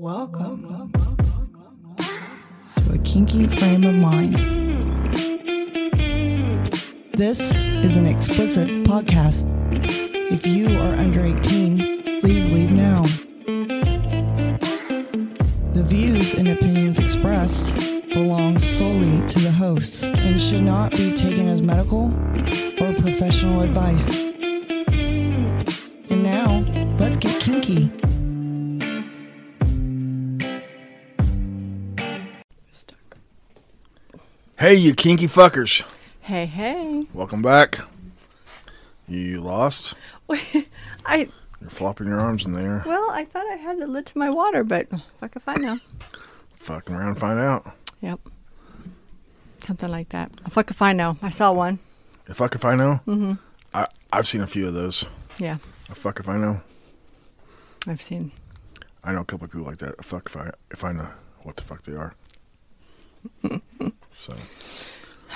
[0.00, 0.90] Welcome
[1.98, 4.34] to a kinky frame of mind.
[7.12, 9.44] This is an explicit podcast.
[10.32, 13.02] If you are under 18, please leave now.
[15.74, 17.74] The views and opinions expressed
[18.14, 22.06] belong solely to the hosts and should not be taken as medical
[22.80, 24.29] or professional advice.
[34.60, 35.82] Hey, you kinky fuckers.
[36.20, 37.06] Hey, hey.
[37.14, 37.80] Welcome back.
[39.08, 39.94] You lost?
[40.28, 41.28] I
[41.62, 42.82] You're flopping your arms in the air.
[42.86, 44.86] well, I thought I had the lid to my water, but
[45.18, 45.78] fuck if I know.
[46.56, 47.72] Fucking around and find out.
[48.02, 48.20] Yep.
[49.60, 50.30] Something like that.
[50.50, 51.16] Fuck if I know.
[51.22, 51.78] I saw one.
[52.28, 53.00] If fuck if I know?
[53.06, 53.32] Mm-hmm.
[53.72, 55.06] I, I've seen a few of those.
[55.38, 55.56] Yeah,
[55.88, 56.60] A fuck if I know?
[57.88, 58.30] I've seen.
[59.02, 59.94] I know a couple of people like that.
[59.98, 61.08] A fuck if I if I know
[61.44, 62.14] what the fuck they are.
[64.20, 64.36] so,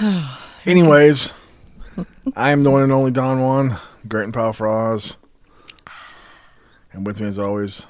[0.67, 1.33] anyways,
[2.37, 5.17] I am the one and only Don Juan, Great and Powerful Oz,
[6.93, 7.87] and with me as always,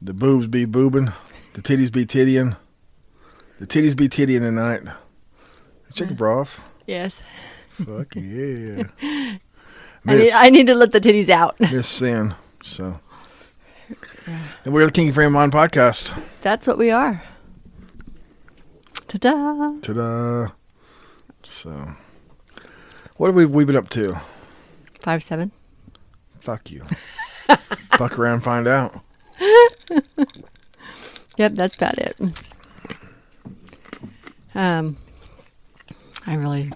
[0.00, 1.12] the boobs be boobing,
[1.54, 2.56] the titties be tittying,
[3.58, 4.82] the titties be tittying tonight.
[5.94, 6.60] Chicken broth.
[6.86, 7.22] Yes.
[7.70, 8.84] Fuck yeah.
[9.02, 11.58] I need, Miss, I need to let the titties out.
[11.60, 12.34] Miss Sin.
[12.62, 13.00] So,
[14.64, 16.20] and we're the King Frame On podcast.
[16.42, 17.22] That's what we are.
[19.08, 19.68] Ta-da.
[19.80, 20.48] Ta-da!
[21.42, 21.92] So,
[23.16, 24.20] what have we we been up to?
[25.00, 25.52] Five seven.
[26.40, 26.82] Fuck you.
[27.98, 29.00] Fuck around, find out.
[31.38, 32.18] Yep, that's about it.
[34.54, 34.96] Um,
[36.26, 36.72] I really,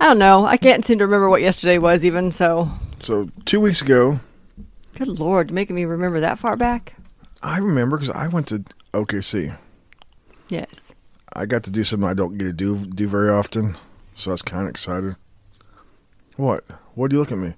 [0.00, 0.44] I don't know.
[0.46, 2.30] I can't seem to remember what yesterday was even.
[2.30, 2.68] So,
[3.00, 4.20] So two weeks ago,
[4.94, 6.94] good lord, making me remember that far back.
[7.42, 8.62] I remember because I went to
[8.94, 9.56] OKC.
[10.48, 10.91] Yes.
[11.34, 13.76] I got to do something I don't get to do do very often,
[14.14, 15.16] so I was kind of excited.
[16.36, 16.64] What?
[16.94, 17.54] What do you look at me?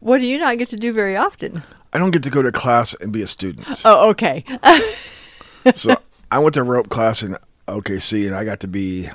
[0.00, 1.62] What do you not get to do very often?
[1.92, 3.66] I don't get to go to class and be a student.
[3.84, 4.44] Oh, okay.
[5.74, 5.96] so
[6.30, 7.36] I went to rope class in
[7.68, 9.10] OKC, and I got to be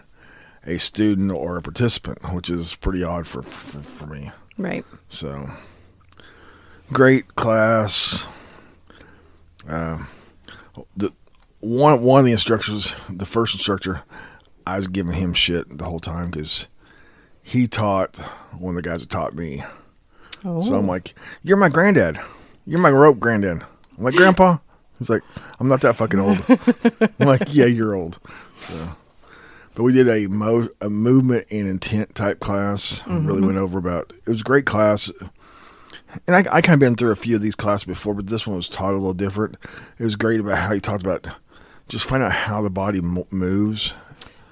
[0.66, 4.32] a student or a participant, which is pretty odd for for, for me.
[4.58, 4.86] right.
[5.10, 5.50] So
[6.92, 8.28] great class.
[9.68, 10.06] Uh,
[10.96, 11.12] the
[11.66, 14.04] one one of the instructors, the first instructor,
[14.68, 16.68] I was giving him shit the whole time because
[17.42, 18.18] he taught
[18.58, 19.64] one of the guys that taught me.
[20.44, 20.62] Oh.
[20.62, 20.94] So I'm oh.
[20.94, 22.20] like, "You're my granddad.
[22.66, 23.64] You're my rope granddad."
[23.98, 24.58] I'm like, "Grandpa."
[25.00, 25.24] He's like,
[25.60, 26.44] "I'm not that fucking old."
[27.20, 28.20] I'm like, "Yeah, you're old."
[28.58, 28.96] So,
[29.74, 33.04] but we did a mo a movement and intent type class.
[33.08, 33.46] Really mm-hmm.
[33.48, 34.14] went over about.
[34.26, 35.12] It was a great class.
[36.28, 38.48] And I, I kind of been through a few of these classes before, but this
[38.48, 39.58] one was taught a little different.
[40.00, 41.28] It was great about how he talked about
[41.88, 43.94] just find out how the body mo- moves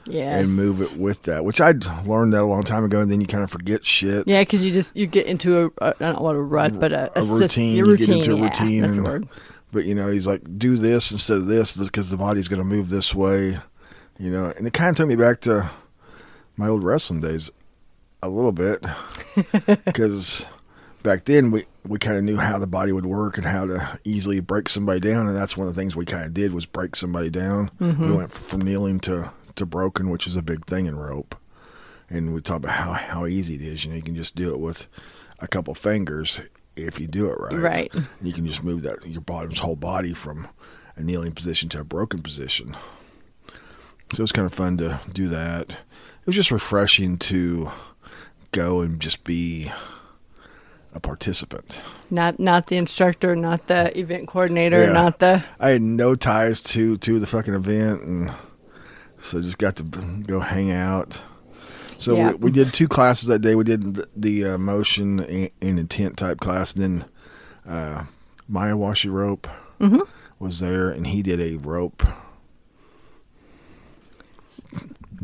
[0.06, 0.48] yes.
[0.48, 3.22] and move it with that, which I'd learned that a long time ago, and then
[3.22, 4.28] you kind of forget shit.
[4.28, 7.22] Yeah, because you just you get into a, know what a rut, but a, a
[7.22, 7.76] sys- routine.
[7.76, 8.08] You routine.
[8.08, 9.28] get into a yeah, routine, That's and- word.
[9.72, 12.64] But you know, he's like, do this instead of this because the body's going to
[12.64, 13.58] move this way.
[14.20, 15.72] You know, and it kind of took me back to
[16.56, 17.50] my old wrestling days
[18.22, 18.86] a little bit
[19.86, 20.46] because
[21.04, 24.00] back then we we kind of knew how the body would work and how to
[24.04, 26.66] easily break somebody down, and that's one of the things we kind of did was
[26.66, 27.70] break somebody down.
[27.80, 28.10] Mm-hmm.
[28.10, 31.36] We went from kneeling to to broken, which is a big thing in rope.
[32.10, 33.84] And we talk about how how easy it is.
[33.84, 34.88] You know, you can just do it with
[35.40, 36.42] a couple fingers
[36.76, 37.60] if you do it right.
[37.60, 37.94] Right.
[37.94, 40.48] And you can just move that your bottom's whole body from
[40.96, 42.76] a kneeling position to a broken position.
[44.14, 45.70] So it was kind of fun to do that.
[45.70, 47.72] It was just refreshing to
[48.52, 49.72] go and just be
[50.94, 51.82] a participant.
[52.12, 54.92] Not not the instructor, not the event coordinator, Yeah.
[54.94, 58.32] not the I had no ties to to the fucking event, and
[59.18, 61.22] so just got to go hang out.
[61.98, 62.32] So Yeah.
[62.32, 63.56] we, we did two classes that day.
[63.56, 67.06] We did the, the uh, motion and, and intent type class, and then
[67.68, 68.04] uh,
[68.48, 69.48] Maya Washi rope
[69.80, 70.02] Mm-hmm.
[70.40, 72.04] was there, and he did a rope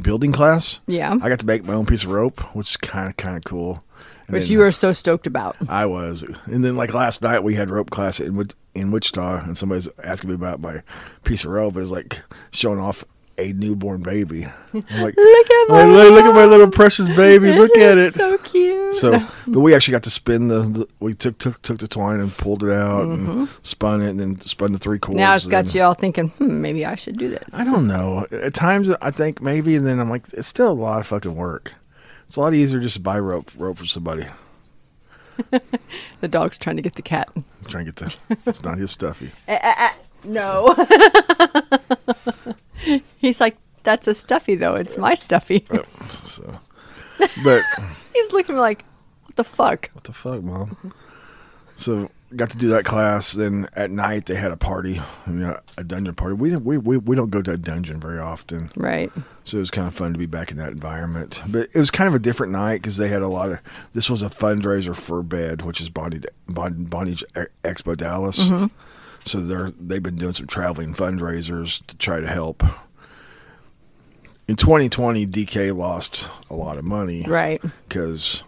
[0.01, 0.79] building class.
[0.87, 3.37] yeah, I got to make my own piece of rope, which is kind of kind
[3.37, 3.83] of cool.
[4.27, 5.55] And which then- you were so stoked about.
[5.67, 9.57] I was, and then like last night we had rope class in in Wichita, and
[9.57, 10.81] somebody's asking me about my
[11.23, 11.75] piece of rope.
[11.77, 12.21] It's like
[12.51, 13.03] showing off
[13.39, 14.45] a newborn baby.
[14.45, 17.53] I'm like, Look at my "Oh, look, at my little precious baby.
[17.53, 18.13] Look at it.
[18.13, 18.93] So cute.
[18.95, 22.19] So, but we actually got to spin the, the we took took took the twine
[22.19, 25.15] and pulled it out and spun it and then spun the three cords.
[25.17, 25.23] Mm-hmm.
[25.25, 27.45] now it's got you all thinking, hmm, maybe I should do this.
[27.53, 28.25] I don't know.
[28.31, 31.35] At times I think maybe, and then I'm like, it's still a lot of fucking
[31.35, 31.73] work.
[32.29, 34.25] It's a lot easier just to buy rope rope for somebody.
[36.21, 37.29] The dog's trying to get the cat.
[37.35, 38.37] I'm trying to get the.
[38.45, 39.31] It's not his stuffy.
[39.47, 39.93] Eh, eh, eh.
[40.25, 40.75] No.
[43.17, 44.75] He's like, that's a stuffy though.
[44.75, 45.65] It's my stuffy.
[45.71, 45.79] Uh,
[46.23, 46.59] So,
[47.43, 47.61] but
[48.13, 48.83] He's looking like,
[49.23, 49.89] what the fuck?
[49.93, 50.75] what the fuck, mom?
[51.77, 53.31] So got to do that class.
[53.33, 56.35] Then at night they had a party, you know, a dungeon party.
[56.35, 58.71] We we we, we don't go to a dungeon very often.
[58.75, 59.11] Right.
[59.43, 61.41] So it was kind of fun to be back in that environment.
[61.49, 63.59] But it was kind of a different night because they had a lot of.
[63.93, 67.23] This was a fundraiser for Bed, which is Bondage, Bond, Bondage
[67.63, 68.39] Expo Dallas.
[68.49, 68.67] Mm-hmm.
[69.25, 72.63] So they're they've been doing some traveling fundraisers to try to help.
[74.47, 77.61] In 2020, DK lost a lot of money Right.
[77.87, 78.43] because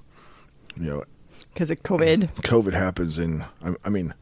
[0.76, 1.04] you know
[1.54, 2.32] Because of COVID.
[2.42, 3.44] COVID happens in.
[3.64, 4.14] I, I mean,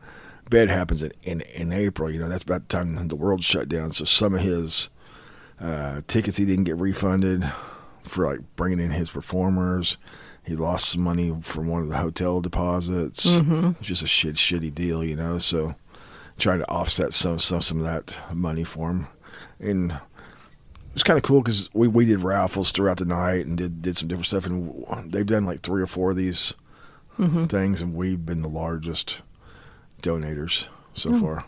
[0.49, 2.09] Bed happens in, in in April.
[2.09, 3.91] You know that's about the time the world shut down.
[3.91, 4.89] So some of his
[5.59, 7.49] uh, tickets he didn't get refunded
[8.03, 9.97] for like bringing in his performers.
[10.43, 13.25] He lost some money from one of the hotel deposits.
[13.25, 15.37] It's just a shit shitty deal, you know.
[15.37, 15.75] So
[16.39, 19.07] trying to offset some some some of that money for him,
[19.59, 23.57] and it was kind of cool because we we did raffles throughout the night and
[23.57, 26.55] did did some different stuff, and they've done like three or four of these
[27.47, 29.21] things, and we've been the largest
[30.01, 31.45] donators so far.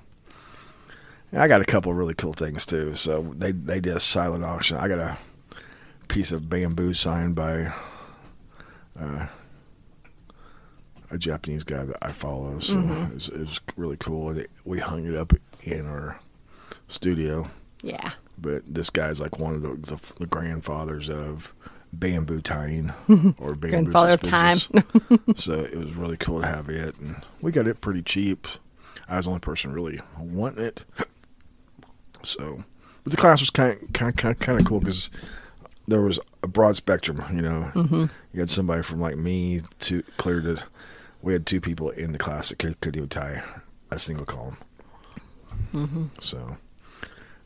[1.31, 2.95] And I got a couple of really cool things too.
[2.95, 4.77] So they they did a silent auction.
[4.77, 5.17] I got a
[6.09, 7.71] piece of bamboo signed by
[8.99, 9.27] uh,
[11.09, 12.59] a Japanese guy that I follow.
[12.59, 14.29] So it, was, it was really cool.
[14.29, 15.33] And it, we hung it up
[15.63, 16.19] in our
[16.87, 17.49] studio.
[17.81, 18.11] Yeah.
[18.37, 21.53] But this guy's like one of the, the, the grandfathers of
[21.93, 22.91] bamboo tying
[23.37, 24.57] or bamboo Grandfather of time.
[25.35, 28.47] so it was really cool to have it, and we got it pretty cheap.
[29.07, 30.85] I was the only person really wanting it.
[32.23, 32.63] So,
[33.03, 35.09] but the class was kind of kind of kind of cool because
[35.87, 37.23] there was a broad spectrum.
[37.33, 38.05] You know, Mm-hmm.
[38.33, 40.63] you had somebody from like me to clear to.
[41.23, 43.43] We had two people in the class that could, could even tie
[43.91, 44.57] a single column.
[45.73, 46.05] Mm-hmm.
[46.19, 46.57] So.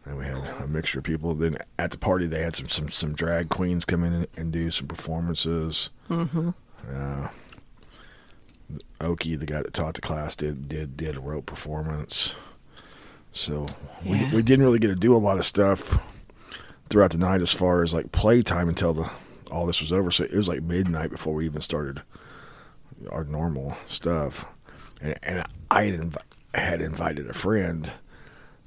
[0.05, 1.33] And we had a mixture of people.
[1.33, 4.69] Then at the party, they had some some, some drag queens come in and, do
[4.69, 5.89] some performances.
[6.09, 6.49] Mm-hmm.
[6.93, 7.27] Uh,
[9.01, 12.35] Oki, the guy that taught the class, did did did a rope performance.
[13.31, 13.65] So
[14.03, 14.29] Yeah.
[14.29, 15.99] we we didn't really get to do a lot of stuff
[16.89, 19.09] throughout the night as far as like playtime until the
[19.51, 20.09] all this was over.
[20.11, 22.01] So it was like midnight before we even started
[23.11, 24.45] our normal stuff.
[25.01, 26.21] And, and I had, inv-
[26.53, 27.91] had invited a friend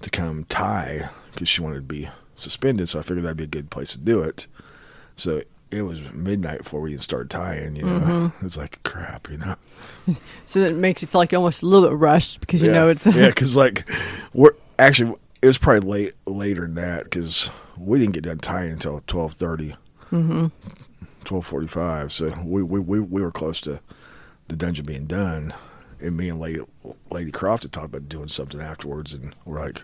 [0.02, 2.88] to come tie because she wanted to be suspended.
[2.88, 4.46] So I figured that'd be a good place to do it.
[5.16, 7.76] So it was midnight before we even started tying.
[7.76, 9.30] You know, it's like crap.
[9.30, 9.56] You know,
[10.46, 12.74] So that makes you feel like you're almost a little bit rushed because you yeah.
[12.74, 13.88] know it's yeah, because like
[14.32, 18.72] we're actually it was probably late later than that because we didn't get done tying
[18.72, 20.46] until twelve Mm-hmm.
[21.24, 22.12] Twelve forty-five.
[22.12, 23.80] So we, we we we were close to
[24.48, 25.52] the dungeon being done.
[26.00, 26.60] And me and Lady,
[27.10, 29.82] Lady Croft had talked about doing something afterwards, and we're like,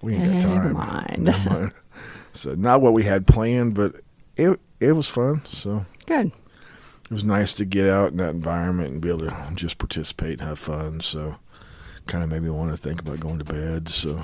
[0.00, 0.54] we ain't got time.
[0.54, 1.18] Never mind.
[1.24, 1.72] Never mind.
[2.32, 3.96] So not what we had planned, but
[4.36, 5.44] it it was fun.
[5.44, 6.26] So good.
[6.28, 10.40] it was nice to get out in that environment and be able to just participate
[10.40, 11.00] and have fun.
[11.00, 11.36] So
[12.06, 13.88] kind of made me want to think about going to bed.
[13.88, 14.22] So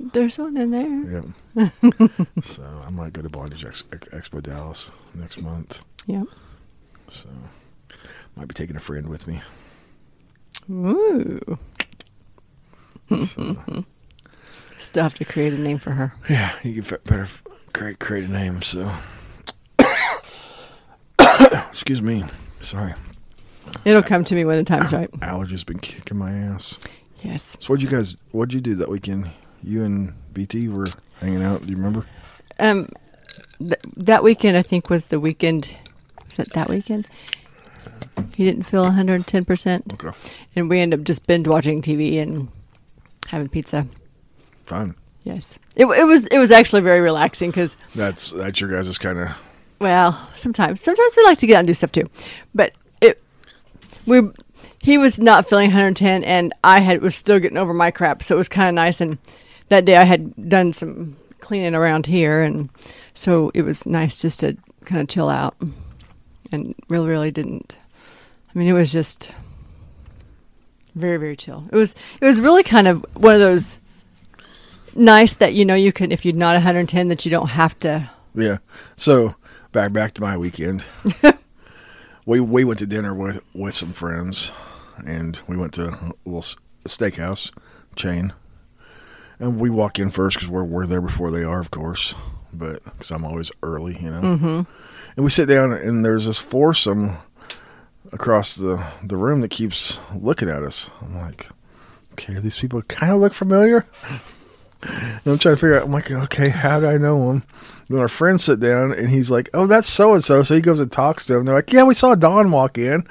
[0.00, 1.22] There's one in there.
[1.54, 1.68] yeah.
[2.42, 5.82] so I might go to Bondage Ex- Ex- Expo Dallas next month.
[6.06, 6.24] Yep.
[7.08, 7.28] So
[8.34, 9.42] might be taking a friend with me.
[10.70, 11.58] Ooh.
[13.26, 13.84] So,
[14.78, 16.14] Still have to create a name for her.
[16.28, 17.26] yeah, you can better
[17.72, 18.62] create create a name.
[18.62, 18.90] So
[21.68, 22.24] excuse me.
[22.60, 22.94] Sorry,
[23.84, 25.10] It'll come to me when the time's right.
[25.20, 26.78] allergies been kicking my ass.
[27.22, 27.56] Yes.
[27.60, 28.16] So what'd you guys?
[28.32, 29.30] What'd you do that weekend?
[29.62, 30.86] You and BT were
[31.20, 31.62] hanging out.
[31.62, 32.04] Do you remember?
[32.58, 32.88] Um,
[33.58, 35.76] th- that weekend I think was the weekend.
[36.26, 37.06] Was it that weekend?
[38.40, 40.16] He didn't feel 110 percent, Okay,
[40.56, 42.48] and we end up just binge watching TV and
[43.26, 43.86] having pizza.
[44.64, 44.94] fine.
[45.24, 49.18] Yes, it, it was it was actually very relaxing because That's that's your guys' kind
[49.18, 49.28] of
[49.78, 52.08] well sometimes sometimes we like to get out and do stuff too,
[52.54, 53.22] but it
[54.06, 54.22] we
[54.80, 58.36] he was not feeling 110 and I had was still getting over my crap, so
[58.36, 59.02] it was kind of nice.
[59.02, 59.18] And
[59.68, 62.70] that day I had done some cleaning around here, and
[63.12, 64.56] so it was nice just to
[64.86, 65.56] kind of chill out
[66.50, 67.76] and really really didn't.
[68.54, 69.32] I mean, it was just
[70.94, 71.66] very very chill.
[71.72, 73.78] It was it was really kind of one of those
[74.94, 78.10] nice that you know you can if you're not 110 that you don't have to
[78.34, 78.58] yeah.
[78.96, 79.34] So
[79.72, 80.84] back back to my weekend.
[82.26, 84.52] we we went to dinner with with some friends,
[85.04, 86.44] and we went to a little
[86.84, 87.52] steakhouse
[87.96, 88.32] chain.
[89.38, 92.14] And we walk in first because we're we're there before they are, of course.
[92.52, 94.20] But because I'm always early, you know.
[94.20, 94.62] Mm-hmm.
[95.16, 97.16] And we sit down, and there's this foursome
[98.12, 100.90] across the the room that keeps looking at us.
[101.00, 101.48] I'm like,
[102.12, 103.84] okay, these people kind of look familiar.
[104.82, 105.84] And I'm trying to figure out.
[105.84, 107.44] I'm like, okay, how do I know them?
[107.88, 110.60] Then our friends sit down, and he's like, "Oh, that's so and so." So he
[110.60, 111.44] goes and talks to them.
[111.44, 113.04] They're like, "Yeah, we saw Don walk in."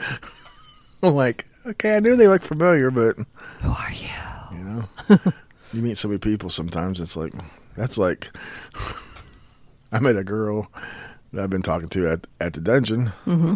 [1.04, 3.16] I'm like, okay, I knew they looked familiar, but
[3.62, 4.58] Who are you?
[4.58, 4.84] you know,
[5.74, 6.50] you meet so many people.
[6.50, 7.34] Sometimes it's like
[7.76, 8.32] that's like
[9.92, 10.72] I met a girl
[11.34, 13.54] that I've been talking to at at the dungeon, Mm-hmm.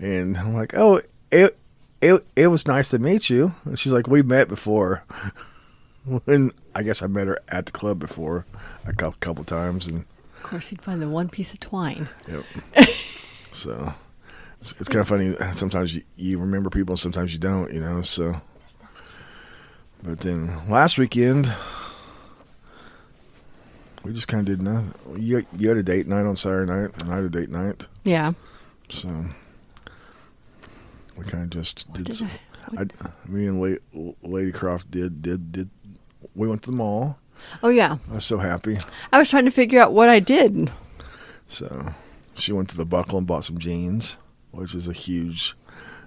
[0.00, 1.00] and I'm like, "Oh,
[1.30, 1.56] it
[2.00, 5.04] it it was nice to meet you." And she's like, "We met before."
[6.24, 8.44] When I guess I met her at the club before
[8.84, 10.04] a couple, couple times, and
[10.38, 12.08] Of course, you'd find the one piece of twine.
[12.28, 12.42] yep.
[13.52, 13.94] so
[14.60, 15.36] it's, it's kind of funny.
[15.52, 17.72] Sometimes you, you remember people, and sometimes you don't.
[17.72, 18.02] You know.
[18.02, 18.34] So,
[20.02, 21.54] but then last weekend
[24.04, 25.20] we just kind of did nothing.
[25.22, 27.86] You you had a date night on Saturday night, and I had a date night.
[28.04, 28.32] Yeah.
[28.88, 29.08] So
[31.16, 32.04] we kind of just did.
[32.04, 32.30] did some-
[32.78, 32.86] I- I,
[33.28, 35.70] me and La- Lady Croft did did did.
[36.34, 37.18] We went to the mall.
[37.62, 37.98] Oh yeah.
[38.10, 38.78] I was so happy.
[39.12, 40.70] I was trying to figure out what I did.
[41.48, 41.92] So
[42.36, 44.16] she went to the Buckle and bought some jeans,
[44.52, 45.56] which is a huge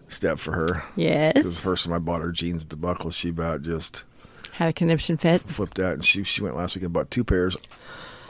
[0.08, 0.84] step for her.
[0.96, 1.34] Yes.
[1.36, 4.06] Because the first time I bought her jeans at the Buckle, she about just
[4.58, 5.42] Had a conniption fit.
[5.42, 7.58] flipped out, and she she went last week and bought two pairs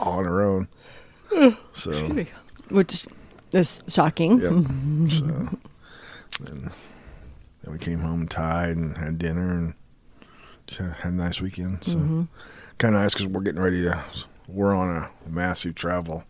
[0.00, 0.68] on her own.
[1.72, 1.92] So
[2.70, 3.06] Which
[3.54, 4.40] is- shocking.
[4.40, 4.52] Yep.
[5.10, 5.58] so,
[6.46, 6.70] and
[7.62, 9.74] then we came home tied and had dinner and
[10.66, 11.84] just had, had a nice weekend.
[11.84, 12.22] So Mm-hmm.
[12.78, 14.02] kind of nice because we're getting ready to.
[14.48, 16.24] We're on a massive travel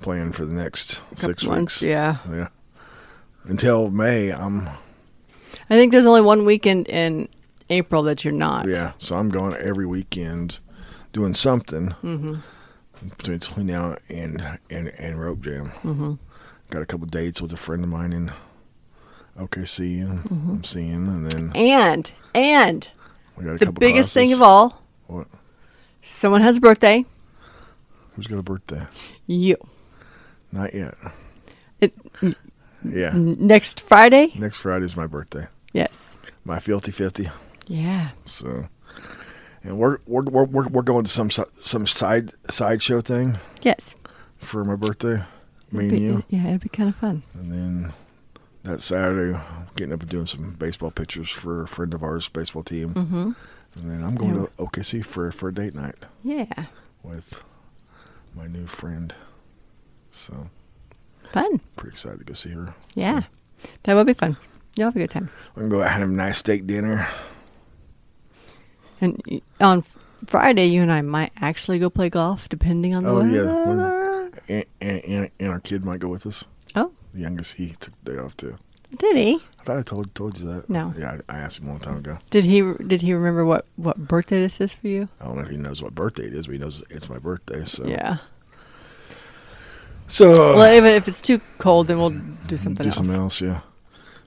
[0.00, 1.82] plan for the next six months, weeks.
[1.82, 2.18] Yeah.
[2.30, 2.48] Yeah.
[3.44, 4.68] Until May, I'm
[5.70, 7.28] I think there's only one weekend in
[7.70, 8.68] April that you're not.
[8.68, 8.92] yeah.
[8.98, 10.60] So I'm going every weekend,
[11.12, 12.34] doing something Mm-hmm.
[13.18, 15.66] between, now and and and rope jam.
[15.82, 16.14] Mm-hmm.
[16.70, 18.32] Got a couple dates with a friend of mine in
[19.38, 20.00] OKC.
[20.02, 20.50] And Mm-hmm.
[20.50, 22.90] I'm seeing, and then And and
[23.36, 23.80] we got a the couple.
[23.80, 25.26] biggest thing of all, What?
[26.02, 27.04] someone has a birthday.
[28.14, 28.86] Who's got a birthday?
[29.26, 29.56] You.
[30.52, 30.94] Not yet.
[31.80, 31.92] It,
[32.84, 33.12] Yeah.
[33.14, 34.32] next Friday?
[34.36, 35.48] Next Friday is my birthday.
[35.72, 36.16] Yes.
[36.44, 37.28] My filthy fifty.
[37.66, 38.10] Yeah.
[38.24, 38.68] So,
[39.62, 43.94] and we're we're we're we're, going to some some side sideshow thing Yes.
[44.36, 45.22] for my birthday.
[45.72, 46.24] Me and you.
[46.28, 47.22] Yeah, it'd be kind of fun.
[47.34, 47.92] And then
[48.62, 49.38] that Saturday,
[49.76, 52.94] getting up and doing some baseball pictures for a friend of ours baseball team.
[52.94, 53.30] Mm-hmm.
[53.76, 54.46] And then I'm going Yeah.
[54.46, 56.66] to OKC for for a date night Yeah.
[57.02, 57.42] with
[58.36, 59.14] my new friend.
[60.12, 60.48] So
[61.32, 61.60] Fun.
[61.76, 62.74] pretty excited to go see her.
[62.94, 63.22] Yeah.
[63.84, 64.36] That will be fun.
[64.76, 65.30] You'll have a good time.
[65.54, 67.08] We're gonna go out and have a nice steak dinner.
[69.04, 69.82] And on
[70.26, 73.66] Friday, you and I might actually go play golf, depending on the Oh, yeah.
[73.66, 74.30] weather.
[74.48, 76.44] And, and, and, and our kid might go with us.
[76.74, 78.56] Oh, The youngest, he took the day off too.
[78.98, 79.34] did he?
[79.60, 80.68] I thought I told told you that.
[80.68, 80.92] No.
[80.98, 82.18] Yeah, I, I asked him a long time ago.
[82.30, 82.60] Did he?
[82.86, 85.08] Did he remember what what birthday this is for you?
[85.20, 87.18] I don't know if he knows what birthday it is, but he knows it's my
[87.18, 87.64] birthday.
[87.64, 88.18] So Yeah.
[90.06, 92.96] So Well, even if it's too cold, then we'll do mm, something do else.
[92.96, 93.40] something else.
[93.40, 93.60] Yeah,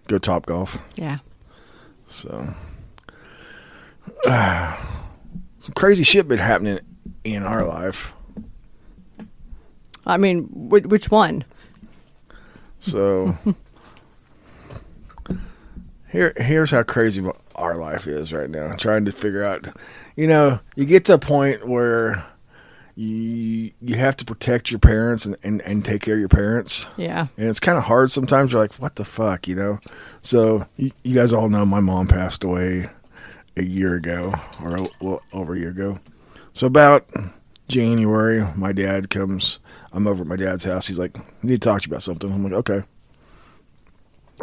[0.07, 0.79] go top golf.
[0.95, 1.19] Yeah.
[2.07, 2.47] So
[4.27, 6.79] some crazy shit been happening
[7.23, 8.13] in our life.
[10.05, 11.43] I mean, which one?
[12.79, 13.35] So
[16.09, 18.73] here, here's how crazy our life is right now.
[18.75, 19.67] Trying to figure out,
[20.15, 22.25] you know, you get to a point where
[22.95, 26.87] you you have to protect your parents and, and, and take care of your parents.
[26.97, 27.27] Yeah.
[27.37, 28.51] And it's kind of hard sometimes.
[28.51, 29.79] You're like, what the fuck, you know?
[30.21, 32.89] So you, you guys all know my mom passed away
[33.57, 35.99] a year ago or a little over a year ago.
[36.53, 37.09] So about
[37.67, 39.59] January, my dad comes.
[39.91, 40.87] I'm over at my dad's house.
[40.87, 42.31] He's like, I need to talk to you about something.
[42.31, 42.83] I'm like, okay.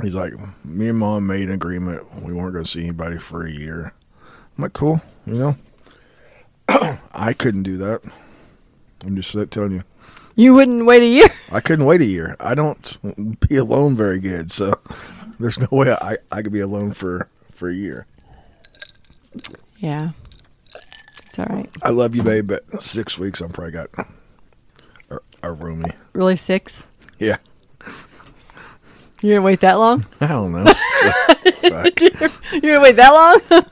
[0.02, 2.02] He's like, me and mom made an agreement.
[2.22, 3.94] We weren't going to see anybody for a year.
[4.56, 5.56] I'm like, cool, you know?
[7.12, 8.02] I couldn't do that.
[9.04, 9.82] I'm just telling you.
[10.36, 11.28] You wouldn't wait a year.
[11.52, 12.36] I couldn't wait a year.
[12.40, 14.80] I don't be alone very good, so
[15.38, 18.06] there's no way I, I could be alone for, for a year.
[19.78, 20.10] Yeah.
[21.26, 21.68] It's all right.
[21.82, 23.90] I love you, babe, but six weeks I'm probably got
[25.10, 25.92] a, a roomie.
[26.12, 26.82] Really six?
[27.18, 27.36] Yeah,
[29.22, 30.04] You're gonna wait that long?
[30.20, 30.64] I don't know.
[30.64, 31.12] So.
[32.52, 33.62] You're gonna wait that long?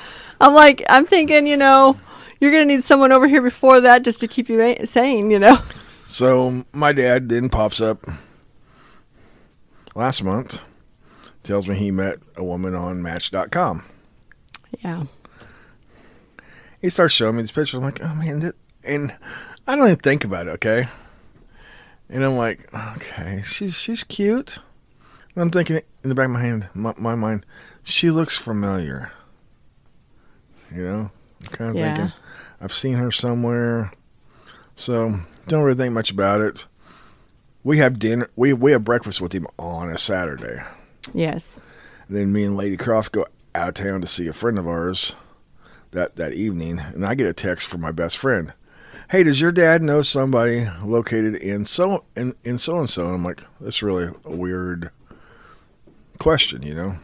[0.40, 1.98] I'm like, I'm thinking, you know,
[2.40, 5.58] you're gonna need someone over here before that just to keep you sane, you know.
[6.08, 8.06] so my dad then pops up
[9.94, 10.58] last month,
[11.42, 13.82] tells me he met a woman on Match.com.
[14.80, 15.04] Yeah.
[16.80, 17.74] he starts showing me these pictures.
[17.74, 18.54] I'm like, oh man, that,
[18.84, 19.14] and
[19.66, 20.88] I don't even think about it, okay?
[22.08, 24.58] And I'm like, okay, she's she's cute.
[25.34, 27.44] And I'm thinking in the back of my hand, my, my mind,
[27.82, 29.10] she looks familiar.
[30.74, 31.10] You know,
[31.42, 31.94] I'm kind of Yeah.
[31.96, 32.12] thinking
[32.60, 33.92] I've seen her somewhere,
[34.76, 36.66] so don't really think much about it.
[37.64, 38.28] We have dinner.
[38.36, 40.62] We we have breakfast with him on a Saturday.
[41.12, 41.58] Yes.
[42.08, 44.68] And then me and Lady Croft go out of town to see a friend of
[44.68, 45.14] ours
[45.92, 48.52] that that evening, and I get a text from my best friend.
[49.10, 53.06] Hey, does your dad know somebody located in so in in so and so?
[53.06, 54.90] I'm like, that's really a weird
[56.18, 56.96] question, you know,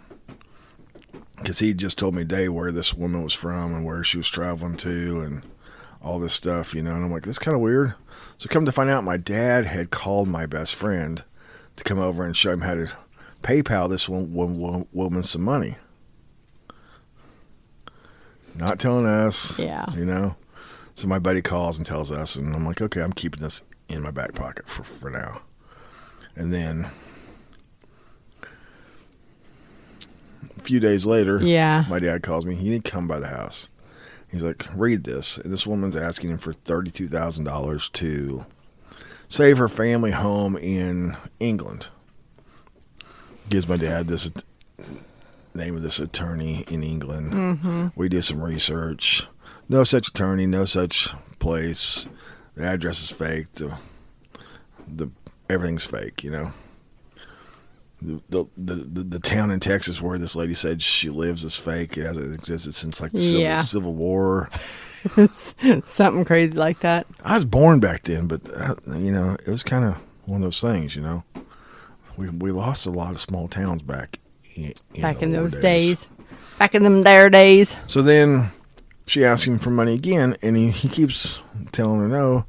[1.38, 4.28] because he just told me day where this woman was from and where she was
[4.28, 5.42] traveling to and
[6.02, 6.94] all this stuff, you know.
[6.94, 7.94] And I'm like, that's kind of weird.
[8.37, 11.23] So come to find out, my dad had called my best friend
[11.76, 12.92] to come over and show him how to
[13.42, 15.76] PayPal this one, one, one woman some money.
[18.56, 19.59] Not telling us.
[19.59, 19.87] Yeah.
[19.94, 20.37] You know?
[20.94, 24.02] So my buddy calls and tells us, and I'm like, okay, I'm keeping this in
[24.02, 25.40] my back pocket for, for now.
[26.37, 26.90] And then
[30.59, 31.85] a few days later, Yeah.
[31.88, 32.54] my dad calls me.
[32.54, 33.68] He didn't come by the house.
[34.30, 35.37] He's like, read this.
[35.44, 38.47] This woman's asking him for $32,000 to
[39.28, 41.88] save her family home in England.
[43.49, 44.30] Gives my dad this
[45.54, 47.32] name of this attorney in England.
[47.32, 47.87] Mm-hmm.
[47.97, 49.26] We did some research.
[49.68, 52.09] No such attorney, no such place.
[52.54, 53.52] The address is fake.
[53.52, 53.75] The,
[54.87, 55.09] the
[55.49, 56.52] everything's fake, you know.
[58.04, 58.21] The,
[58.59, 61.97] the the the town in Texas where this lady said she lives is fake.
[61.97, 63.62] It hasn't existed since like the Civil, Yeah.
[63.62, 64.50] Civil War.
[65.85, 67.06] Something crazy like that.
[67.25, 70.47] I was born back then, but uh, you know, it was kind of one of
[70.47, 70.97] those things.
[70.97, 71.25] You know,
[72.16, 74.18] we we lost a lot of small towns back
[74.54, 76.06] in, Back in those days.
[76.59, 77.76] Back in them there days.
[77.87, 78.50] So then
[79.06, 81.42] she asks him for money again, and he, he keeps
[81.73, 82.44] telling her no.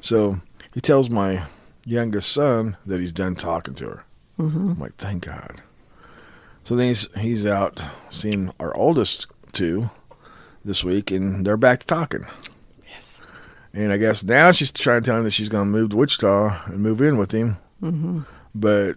[0.00, 0.38] So
[0.72, 1.42] he tells my
[1.84, 4.04] youngest son that he's done talking to her.
[4.38, 4.70] Mm-hmm.
[4.70, 5.62] I'm like, thank God.
[6.62, 9.90] So then he's he's out seeing our oldest two
[10.64, 12.26] this week, and they're back to talking.
[12.86, 13.20] Yes.
[13.72, 15.96] And I guess now she's trying to tell him that she's going to move to
[15.96, 17.56] Wichita and move in with him.
[17.82, 18.20] Mm-hmm.
[18.54, 18.96] But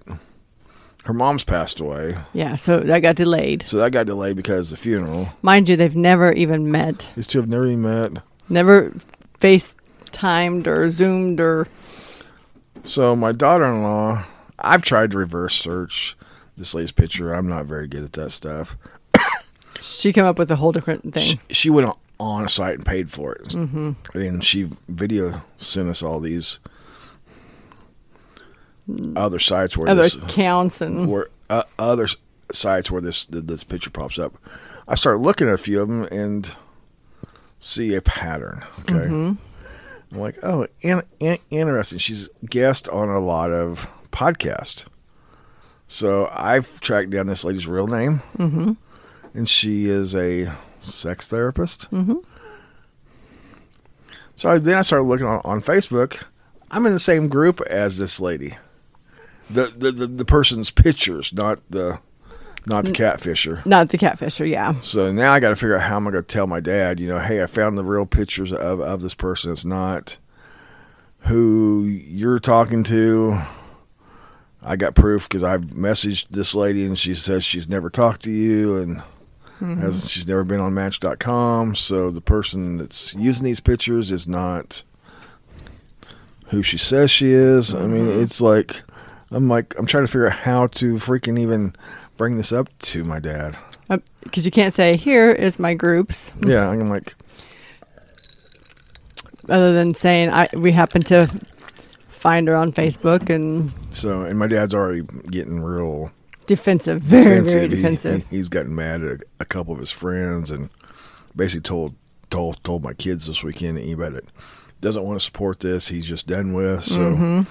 [1.06, 2.56] her mom's passed away, Yeah.
[2.56, 3.64] So that got delayed.
[3.66, 5.30] so that got delayed because of the funeral.
[5.42, 7.10] Mind you, they've never even met.
[7.16, 8.24] These two have never even met.
[8.50, 8.92] Never
[9.40, 11.68] FaceTimed or Zoomed or.
[12.84, 14.24] So my daughter-in-law,
[14.60, 16.16] I've tried to reverse search
[16.58, 17.34] this lady's picture.
[17.34, 18.78] I'm not very good at that stuff.
[19.80, 21.24] She came up with a whole different thing.
[21.24, 23.94] She, she went on a site and paid for it, mm-hmm.
[24.14, 26.60] and she video sent us all these
[29.15, 31.12] other sites where Other this accounts and.
[31.12, 32.08] where uh, other
[32.51, 34.34] sites where this this picture pops up.
[34.88, 36.56] I start looking at a few of them and
[37.60, 38.63] see a pattern.
[38.82, 39.08] Okay,
[40.12, 41.99] I'm like, oh, in, in, interesting.
[41.99, 44.86] She's guest on a lot of podcasts.
[45.88, 48.73] So I've tracked down this lady's real name, mm-hmm.
[49.34, 51.89] and she is a sex therapist.
[51.91, 52.15] Mm-hmm.
[54.36, 56.23] So I, then I started looking on, on Facebook.
[56.71, 58.58] I'm in the same group as this lady
[59.49, 61.99] the the, the, the person's pictures, not the
[62.67, 63.65] not the catfisher.
[63.65, 64.80] Not the catfisher, yeah.
[64.82, 66.99] So now I got to figure out how am I going to tell my dad,
[66.99, 69.51] you know, hey, I found the real pictures of of this person.
[69.51, 70.17] It's not
[71.21, 73.39] who you're talking to.
[74.63, 78.32] I got proof because I've messaged this lady and she says she's never talked to
[78.32, 79.82] you and mm-hmm.
[79.82, 81.75] has she's never been on Match.com.
[81.75, 84.84] So the person that's using these pictures is not
[86.47, 87.73] who she says she is.
[87.73, 88.21] I mean, mm-hmm.
[88.21, 88.84] it's like
[89.32, 91.74] I'm like I'm trying to figure out how to freaking even
[92.17, 93.58] bring this up to my dad.
[94.24, 97.15] Because you can't say, here is my groups, Yeah, I'm like,
[99.50, 101.28] other than saying, I we happen to
[102.08, 106.12] find her on Facebook and so, and my dad's already getting real
[106.46, 108.28] defensive, very, very He- defensive.
[108.30, 110.70] He, he's gotten mad at a, a couple of his friends and
[111.36, 111.96] basically told
[112.30, 114.26] told told my kids this weekend anybody that
[114.82, 116.84] doesn't want to support this, he's just done with.
[116.84, 117.41] So Mm-hmm.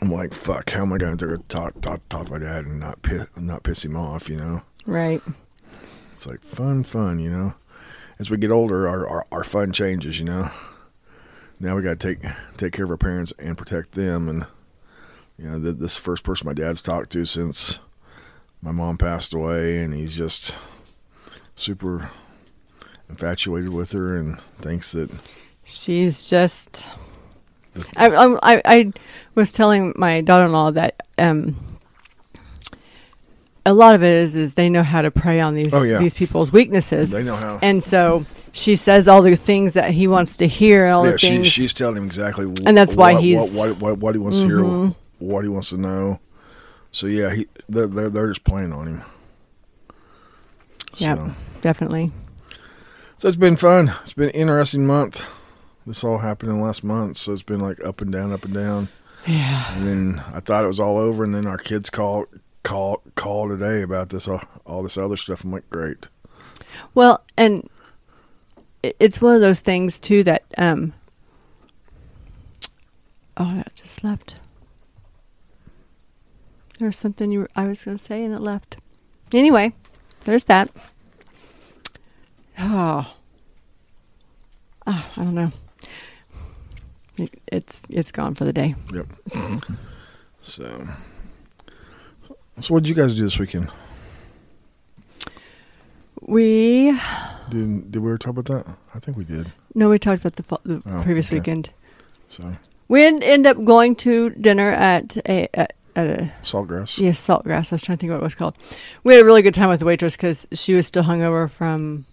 [0.00, 2.80] I'm like, fuck, how am I going to talk talk talk to my dad and
[2.80, 4.28] not piss not piss him off?
[4.28, 5.22] You know, right.
[6.12, 7.20] it's like fun, fun.
[7.20, 7.54] You know,
[8.18, 10.18] as we get older, our our, our fun changes.
[10.18, 10.50] You know,
[11.60, 14.46] now we got to take take care of our parents and protect them and.
[15.36, 17.80] You know, th- this first person my dad's talked to since
[18.62, 20.56] my mom passed away, and he's just
[21.56, 22.08] super
[23.08, 25.10] infatuated with her and thinks that
[25.64, 26.86] She's just.
[27.96, 28.92] I, I, I- I
[29.34, 31.56] was telling my daughter-in-law that um,
[33.66, 35.98] a lot of it is is they know how to prey on these Oh, yeah.
[35.98, 37.58] these people's weaknesses, they know how.
[37.62, 41.12] and so she says all the things that he wants to hear and all yeah,
[41.12, 41.46] the she, things.
[41.48, 43.58] she's telling him exactly, wh- And that's why what, he's- Mm-hmm.
[43.58, 46.20] what, what, what, he wants to hear, what he wants to know.
[46.92, 49.02] So yeah, he they're they're, they're just playing on him.
[50.96, 52.12] yeah, So, definitely.
[53.18, 53.94] So it's been fun.
[54.02, 55.24] It's been an interesting month.
[55.86, 58.44] This all happened in the last month, so it's been like up and down, up
[58.44, 58.88] and down.
[59.26, 59.74] Yeah.
[59.74, 62.26] And then I thought it was all over, and then our kids call
[62.62, 65.44] call call today about this all, all this other stuff.
[65.44, 66.08] I'm like, great.
[66.94, 67.68] Well, and
[68.82, 70.92] it's one of those things too that um
[73.36, 74.40] oh that just left.
[76.78, 78.78] There was something you were, I was going to say and it left.
[79.32, 79.74] Anyway,
[80.24, 80.70] there's that.
[82.58, 83.12] Oh.
[84.86, 85.50] Ah, I don't know.
[87.16, 88.74] It, it's it's gone for the day.
[88.92, 89.06] Yep.
[90.42, 90.88] so,
[92.60, 93.70] so what did you guys do this weekend?
[96.20, 96.92] We
[97.50, 98.76] Did did we ever talk about that?
[98.94, 99.52] I think we did.
[99.74, 101.36] no, we talked about the, the Oh, previous okay.
[101.38, 101.70] weekend.
[102.28, 102.52] So
[102.88, 106.98] We en- end up going to dinner at a at, at a saltgrass.
[106.98, 107.72] Yes, Saltgrass.
[107.72, 108.56] I was trying to think what it was called.
[109.02, 112.06] We had a really good time with the waitress because she was still hungover from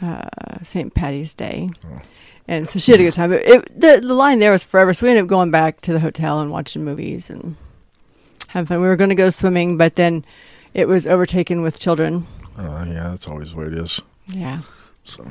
[0.00, 0.28] uh,
[0.62, 0.92] St.
[0.94, 2.00] Patty's Day, Oh.
[2.48, 3.32] And so she had a good time.
[3.32, 5.92] It, it, the the line there was forever, so we ended up going back to
[5.92, 7.56] the hotel and watching movies and
[8.48, 8.80] having fun.
[8.80, 10.24] We were going to go swimming, but then
[10.74, 12.26] it was overtaken with children.
[12.58, 14.00] Uh, yeah, that's always the way it is.
[14.28, 14.60] Yeah,
[15.04, 15.24] So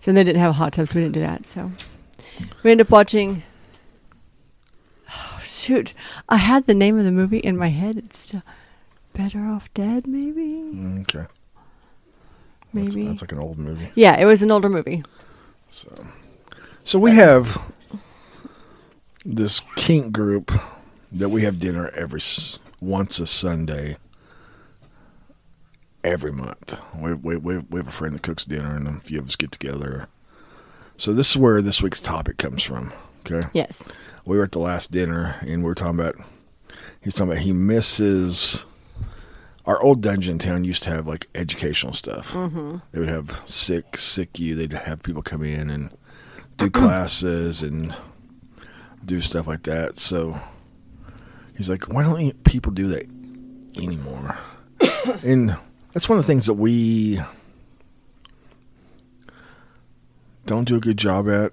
[0.00, 1.46] so they didn't have a hot tub, so we didn't do that.
[1.46, 1.70] So
[2.62, 3.42] we ended up watching.
[5.10, 5.92] Oh shoot!
[6.28, 7.96] I had the name of the movie in my head.
[7.98, 8.42] It's still
[9.12, 10.52] Better Off Dead, maybe.
[10.52, 13.06] mm, okay, That's- Maybe.
[13.06, 13.90] that's, like an old movie.
[13.94, 15.04] Yeah, it was an older movie.
[15.70, 15.88] So,
[16.84, 17.60] so we have
[19.24, 20.50] this kink group
[21.10, 22.20] that we have dinner every
[22.80, 23.96] once a Sunday
[26.04, 26.76] every month.
[26.96, 29.36] We we we, we have a friend that cooks dinner, and a few of us
[29.36, 30.08] get together.
[30.96, 32.92] So this is where this week's topic comes from.
[33.24, 33.84] Okay, Yes.
[34.24, 36.16] we were at the last dinner, and we were talking about.
[37.00, 38.64] He's talking about he misses.
[39.64, 42.32] Our old dungeon town used to have like educational stuff.
[42.32, 42.78] Mm-hmm.
[42.90, 44.56] They would have sick, sick you.
[44.56, 45.90] They'd have people come in and
[46.56, 47.96] do classes and
[49.04, 49.98] do stuff like that.
[49.98, 50.40] So
[51.56, 53.06] he's like, why don't people do that
[53.76, 54.36] anymore?
[55.24, 55.56] and
[55.92, 57.20] that's one of the things that we
[60.46, 61.52] don't do a good job at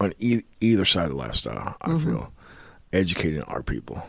[0.00, 1.76] on e- either side of the lifestyle.
[1.80, 2.04] I mm-hmm.
[2.10, 2.32] feel
[2.92, 4.06] educating our people.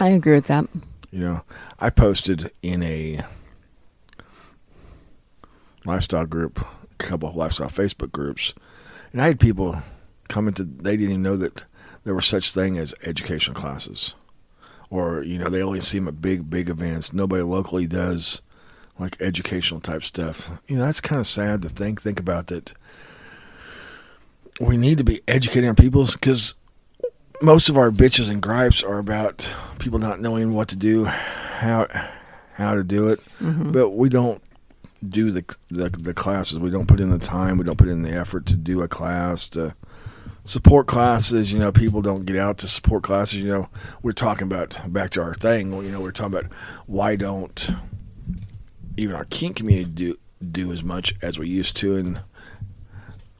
[0.00, 0.66] I agree with that.
[1.10, 1.42] You know,
[1.78, 3.24] I posted in a
[5.84, 6.64] lifestyle group,
[7.02, 8.54] couple of lifestyle Facebook groups,
[9.12, 9.82] and I had people
[10.28, 11.64] commented they didn't even know that
[12.04, 14.14] there were such thing as educational classes,
[14.90, 17.12] or you know they only see them at big big events.
[17.12, 18.42] Nobody locally does
[18.98, 20.50] like educational type stuff.
[20.66, 22.72] You know that's kind of sad to think think about that.
[24.60, 26.54] We need to be educating our people because
[27.40, 31.86] most of our bitches and gripes are about people not knowing what to do, how
[32.54, 33.72] how to do it, mm-hmm.
[33.72, 34.42] but we don't
[35.08, 36.58] do the, the the classes.
[36.58, 37.58] We don't put in the time.
[37.58, 39.74] We don't put in the effort to do a class to
[40.44, 41.52] support classes.
[41.52, 43.38] You know, people don't get out to support classes.
[43.40, 43.68] You know,
[44.02, 45.72] we're talking about back to our thing.
[45.72, 46.52] You know, we're talking about
[46.86, 47.70] why don't
[48.96, 50.18] even our kink community do
[50.50, 52.20] do as much as we used to, and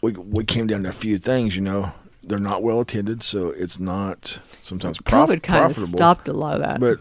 [0.01, 1.55] we we came down to a few things.
[1.57, 5.96] You know, they're not well attended, so it's not sometimes prof- COVID kind of profitable.
[5.98, 6.81] stopped a lot of that.
[6.81, 6.98] But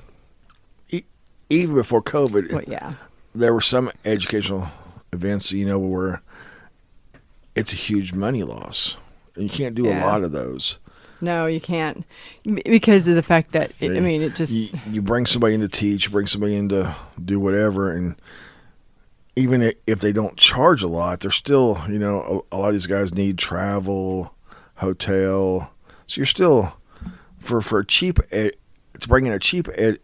[0.90, 1.04] e-
[1.50, 2.94] even before COVID, Well, yeah.
[3.34, 4.68] There were some educational
[5.14, 6.22] events, you know, where
[7.56, 8.98] it's a huge money loss.
[9.36, 10.04] And you can't do Yeah.
[10.04, 10.80] a lot of those.
[11.24, 12.04] No, you can't
[12.44, 15.62] because of the fact that it, I mean it just you, you bring somebody in
[15.62, 18.16] to teach, you bring somebody in to do whatever, and
[19.36, 22.74] even if they don't charge a lot, they're still, you know, a, a lot of
[22.74, 24.34] these guys need travel,
[24.76, 25.72] hotel.
[26.08, 26.74] So you're still
[27.38, 28.54] for for a cheap ed,
[28.96, 30.00] it's bringing a cheap ed,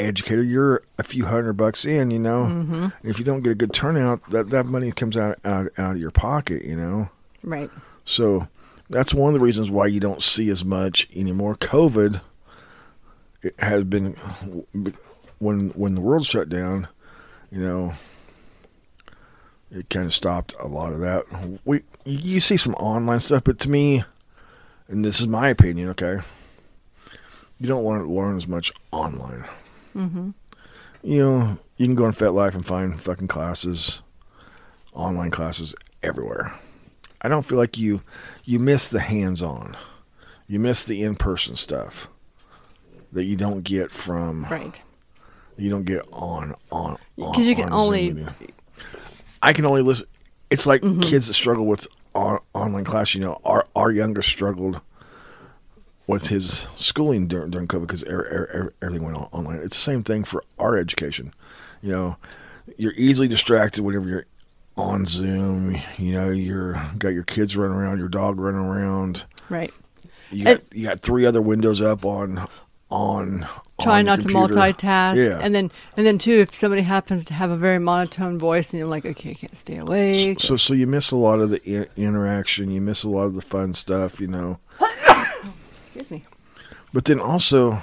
[0.00, 0.42] educator.
[0.42, 2.44] You're a few hundred bucks in, you know.
[2.44, 2.74] Mm-hmm.
[2.74, 5.96] And if you don't get a good turnout, that that money comes out out out
[5.96, 7.10] of your pocket, you know.
[7.42, 7.70] right.
[8.04, 8.48] So
[8.90, 11.54] that's one of the reasons why you don't see as much anymore.
[11.54, 12.20] COVID
[13.44, 14.14] it has been
[15.38, 16.88] when when the world shut down,
[17.52, 17.92] you know,
[19.70, 21.24] it kind of stopped a lot of that.
[21.64, 24.02] We you see some online stuff, but to me,
[24.88, 26.18] and this is my opinion, okay,
[27.60, 29.44] you don't want to learn as much online.
[29.94, 30.30] Mm-hmm.
[31.02, 34.02] You know, you can go on FetLife and find fucking classes,
[34.92, 36.54] online classes everywhere.
[37.20, 38.02] I don't feel like you
[38.44, 39.76] you miss the hands-on.
[40.46, 42.08] You miss the in-person stuff
[43.12, 44.80] that you don't get from Right.
[45.56, 48.34] you don't get on on Because you can only media.
[49.42, 50.06] I can only listen.
[50.50, 51.00] It's like Mm-hmm.
[51.00, 53.14] kids that struggle with on, online class.
[53.14, 54.80] You know, our our youngest struggled
[56.06, 59.56] with his schooling during during COVID because er, er, er, everything went online.
[59.56, 61.32] It's the same thing for our education.
[61.82, 62.16] You know,
[62.76, 64.26] you're easily distracted whenever you're
[64.76, 65.76] on Zoom.
[65.98, 69.24] You know, you're got your kids running around, your dog running around.
[69.48, 69.72] Right.
[70.30, 72.48] You got And- you got three other windows up on
[72.90, 73.46] on.
[73.80, 75.16] Try on not to multitask.
[75.16, 78.72] Yeah, And then and then too, if somebody happens to have a very monotone voice
[78.72, 80.40] and you're like, okay, I can't stay awake.
[80.40, 82.70] so so you miss a lot of the I- interaction.
[82.70, 84.20] You miss a lot of the fun stuff.
[84.20, 84.58] You know.
[85.94, 86.24] Excuse me.
[86.92, 87.80] But then also,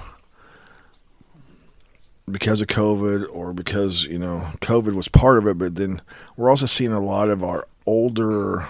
[2.29, 6.01] because of COVID, or because you know COVID was part of it, but then
[6.35, 8.67] we're also seeing a lot of our older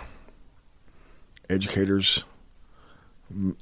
[1.49, 2.23] educators
[3.31, 3.57] m-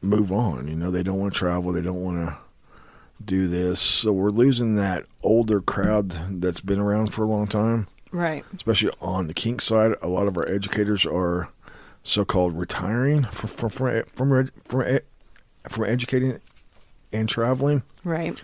[0.00, 0.68] move on.
[0.68, 2.36] You know, they don't want to travel, they don't want to
[3.22, 7.86] do this, so we're losing that older crowd that's been around for a long time.
[8.12, 8.44] Right.
[8.54, 11.50] Especially on the kink side, a lot of our educators are
[12.02, 15.00] so-called retiring from from from from, from,
[15.68, 16.40] from educating
[17.12, 17.82] and traveling.
[18.04, 18.40] Right.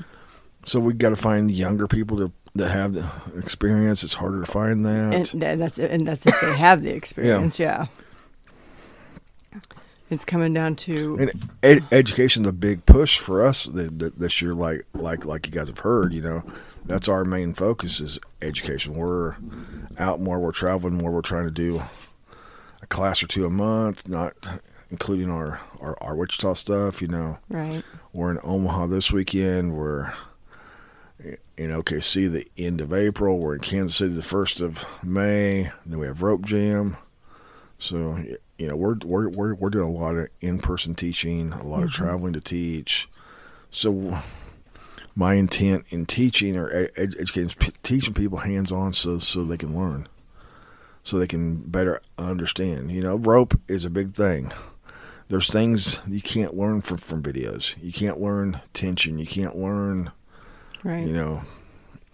[0.64, 4.02] So we got to find younger people to that have the experience.
[4.02, 5.12] It's harder to find that.
[5.12, 7.86] And, and that's and that's if they have the experience, yeah.
[10.08, 14.40] It's coming down to And ed- education's a big push for us th- th- this
[14.40, 14.54] year.
[14.54, 16.44] Like like like you guys have heard, you know,
[16.84, 18.94] that's our main focus is education.
[18.94, 19.34] We're
[19.98, 20.38] out more.
[20.38, 21.10] We're traveling more.
[21.10, 21.82] We're trying to do
[22.82, 24.34] a class or two a month, not
[24.90, 27.02] including our our, our Wichita stuff.
[27.02, 27.84] You know, right.
[28.12, 29.76] we're in Omaha this weekend.
[29.76, 30.12] We're
[31.56, 33.38] in OKC the end of April.
[33.38, 35.70] We're in Kansas City the first of May.
[35.84, 36.96] Then we have Rope Jam.
[37.78, 38.18] So
[38.58, 41.82] you know we're we're we're, we're doing a lot of in person teaching, a lot
[41.82, 42.04] of mm-hmm.
[42.04, 43.08] traveling to teach.
[43.70, 44.18] So
[45.14, 49.44] my intent in teaching or ed- educating, is p- teaching people hands on, so so
[49.44, 50.08] they can learn,
[51.02, 52.90] so they can better understand.
[52.90, 54.52] You know, rope is a big thing
[55.28, 57.74] there's things you can't learn from from videos.
[57.82, 59.18] You can't learn tension.
[59.18, 60.12] You can't learn,
[60.84, 61.06] Right.
[61.06, 61.42] you know,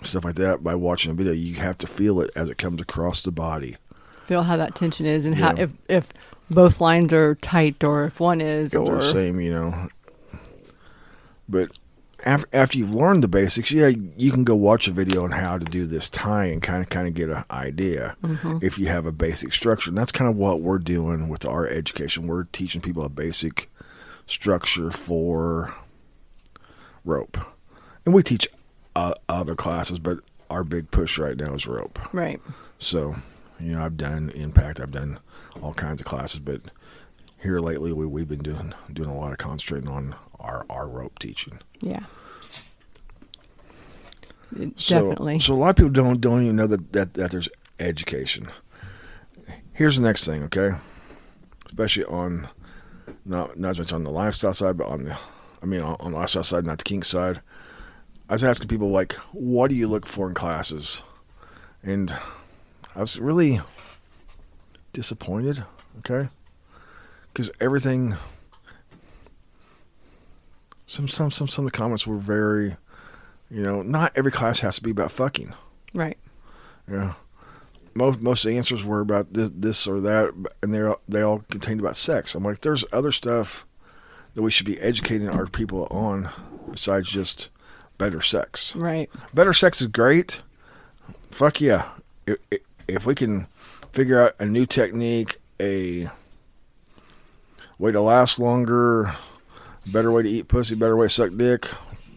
[0.03, 1.33] stuff like that by watching a video.
[1.33, 3.77] You have to feel it as it comes across the body.
[4.25, 6.13] Feel how that tension is and how if if
[6.51, 9.89] both lines are tight or if one is If or the same, you know.
[11.49, 11.71] But
[12.25, 15.59] after after you've learned the basics, yeah, you can go watch a video on how
[15.59, 18.17] to do this tie and kind of kind of get an idea
[18.61, 19.91] if you have a basic structure.
[19.91, 22.27] And that's kind of what we're doing with our education.
[22.27, 23.71] We're teaching people a basic
[24.27, 25.75] structure for
[27.05, 27.39] rope,
[28.05, 28.49] and we teach
[28.95, 30.19] uh, other classes, but
[30.51, 31.99] our big push right now is rope.
[32.13, 32.41] right.
[32.79, 33.17] So,
[33.61, 35.19] you know, I've done impact, I've done
[35.63, 36.61] all kinds of classes, but
[37.39, 41.19] here lately we we've been doing doing a lot of concentrating on our our rope
[41.19, 41.61] teaching.
[41.81, 42.05] Yeah.
[44.77, 45.39] So, Definitely.
[45.39, 47.49] So a lot of people don't don't even know that that, that there's
[47.81, 48.49] education.
[49.73, 50.73] Here's the next thing, okay?
[51.67, 52.49] Especially on
[53.25, 55.19] not not as much on the lifestyle side, but on the
[55.63, 57.41] I mean on, on the lifestyle side, not the kink side.
[58.29, 61.03] I was asking people like, what do you look for in classes?
[61.83, 62.17] And
[62.95, 63.61] I was really
[64.93, 65.65] disappointed,
[65.99, 66.29] okay?
[67.33, 68.17] Because everything
[70.93, 72.77] some some some some of the comments were very
[73.51, 75.55] you know, not every class has to be about fucking.
[75.95, 76.17] right.
[76.91, 77.15] Yeah.
[77.95, 81.21] Most most of the answers were about this, this or that, and they all they
[81.21, 82.35] all contained about sex.
[82.35, 83.67] I'm like, there's other stuff
[84.35, 86.31] that we should be educating our people on
[86.71, 87.51] besides just
[87.99, 88.75] better sex.
[88.75, 89.11] Right.
[89.35, 90.41] Better sex is great.
[91.31, 91.91] Fuck yeah.
[92.27, 92.39] If,
[92.89, 93.47] if we can
[93.93, 96.11] figure out a new technique, a
[97.79, 99.15] way to last longer,
[99.87, 101.67] better way to eat pussy, better way to suck dick,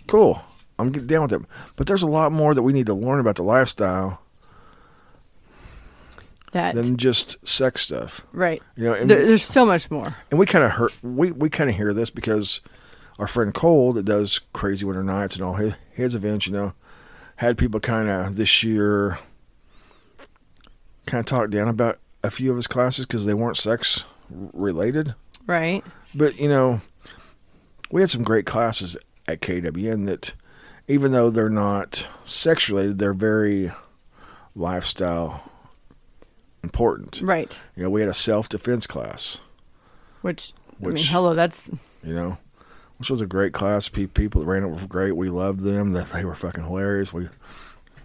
[0.08, 0.42] cool.
[0.78, 1.42] I'm getting down with it.
[1.78, 4.22] But there's a lot more that we need to learn about the lifestyle
[6.52, 8.26] That than just sex stuff.
[8.34, 8.62] right.
[8.76, 10.16] You know, and, There, there's so much more.
[10.30, 12.62] and we kind of heard we, we kind of hear this because
[13.20, 16.74] our friend Cole that does Kinky Winter Nights and all his, his events, you know,
[17.38, 19.20] had people kind of this year
[21.06, 25.16] kind of talk down about a few of his classes because they weren't sex related.
[25.48, 25.84] Right.
[26.14, 26.82] But you know,
[27.96, 30.34] we had some great classes at KWN that,
[30.86, 33.72] even though they're not sex related, they're very
[34.54, 35.50] lifestyle
[36.62, 37.22] important.
[37.22, 37.58] Right.
[37.74, 39.40] You know, we had a self defense class.
[40.22, 40.52] Which,
[40.84, 41.72] I mean, hello, that's
[42.04, 42.38] You know,
[42.98, 43.88] which was a great class.
[43.88, 45.16] People that ran it were great.
[45.16, 45.94] We loved them.
[45.94, 47.14] That they were fucking hilarious.
[47.14, 47.30] We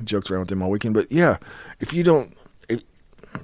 [0.05, 0.94] joked around with them all weekend.
[0.94, 1.38] But yeah,
[1.81, 2.37] if you don't,
[2.68, 2.85] if,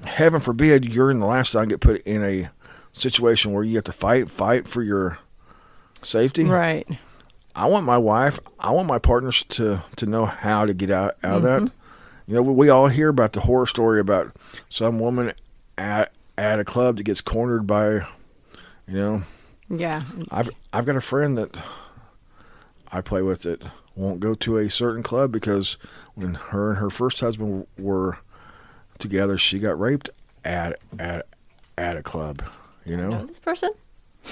[0.05, 2.51] heaven forbid, you're in the lifestyle and get put in a
[2.93, 5.19] situation where you have to fight, fight for your
[6.07, 6.45] safety.
[6.45, 6.87] right.
[7.55, 11.15] I want my wife, I want my partners to to know how to get out
[11.23, 11.63] out of that.
[11.63, 12.31] Mm-hmm.
[12.31, 14.35] You know, we, we all hear about the horror story about
[14.69, 15.33] some woman
[15.79, 17.95] at at a club that gets cornered by,
[18.87, 19.23] you know,
[19.71, 20.03] Yeah.
[20.31, 21.57] I've I've got a friend that
[22.93, 23.63] I play with that
[23.95, 25.79] won't go to a certain club because
[26.15, 28.19] when her and her first husband were
[28.99, 29.39] together.
[29.39, 30.11] She got raped
[30.45, 31.27] at at
[31.79, 32.43] at a club.
[32.85, 33.09] You know.
[33.11, 33.71] Know this person?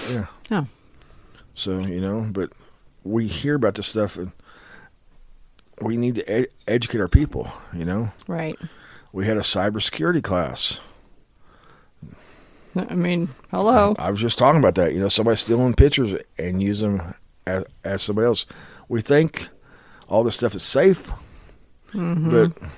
[0.09, 0.25] Yeah.
[0.51, 0.67] Oh,
[1.55, 2.51] So you know, but
[3.03, 4.31] we hear about this stuff, and
[5.81, 7.51] we need to ed- educate our people.
[7.73, 8.57] You know, right.
[9.11, 10.79] we had a cybersecurity class.
[12.77, 13.95] I mean, hello.
[13.97, 14.93] I was just talking about that.
[14.93, 17.15] You know, somebody stealing pictures and use them
[17.47, 18.45] as, as somebody else.
[18.89, 19.47] We think
[20.09, 21.11] all this stuff is safe,
[21.93, 22.29] mm-hmm.
[22.29, 22.69] but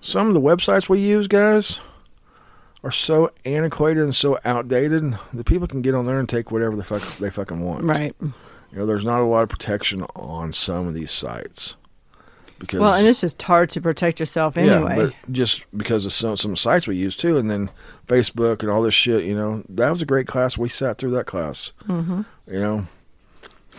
[0.00, 1.80] some of the websites we use, guys,
[2.84, 6.76] are so antiquated and so outdated that people can get on there and take whatever
[6.76, 7.84] the fuck they fucking want.
[7.84, 8.14] Right.
[8.20, 8.32] You
[8.78, 11.76] know, there's not a lot of protection on some of these sites
[12.58, 14.96] because Well, and it's just hard to protect yourself anyway.
[14.96, 17.70] yeah, but just because of some some sites we use too, and then
[18.06, 20.58] Facebook and all this shit, you know, that was a great class.
[20.58, 21.72] We sat through that class.
[21.88, 22.22] Mm-hmm.
[22.48, 22.86] You know,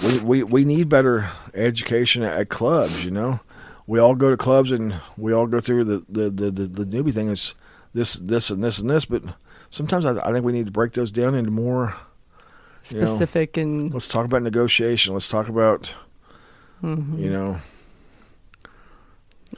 [0.03, 3.05] we, we we need better education at clubs.
[3.05, 3.39] You know,
[3.85, 6.85] we all go to clubs and we all go through the the the, the, the
[6.85, 7.53] newbie thing is
[7.95, 9.23] this this and this and this, but
[9.71, 11.95] sometimes I, I think we need to break those down into more.
[12.91, 15.13] you know, Specific and Let's talk about negotiation.
[15.13, 15.95] Let's talk about
[16.83, 17.17] Mm-hmm.
[17.23, 17.57] you know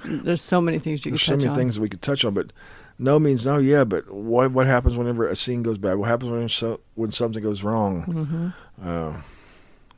[0.05, 1.55] there's so many things you There's can so many on.
[1.55, 2.51] things we could touch on, but
[2.99, 3.57] no means no.
[3.57, 5.95] Yeah, but what what happens whenever a scene goes bad?
[5.97, 8.03] What happens when so, when something goes wrong?
[8.05, 8.87] Mm-hmm.
[8.87, 9.13] Uh,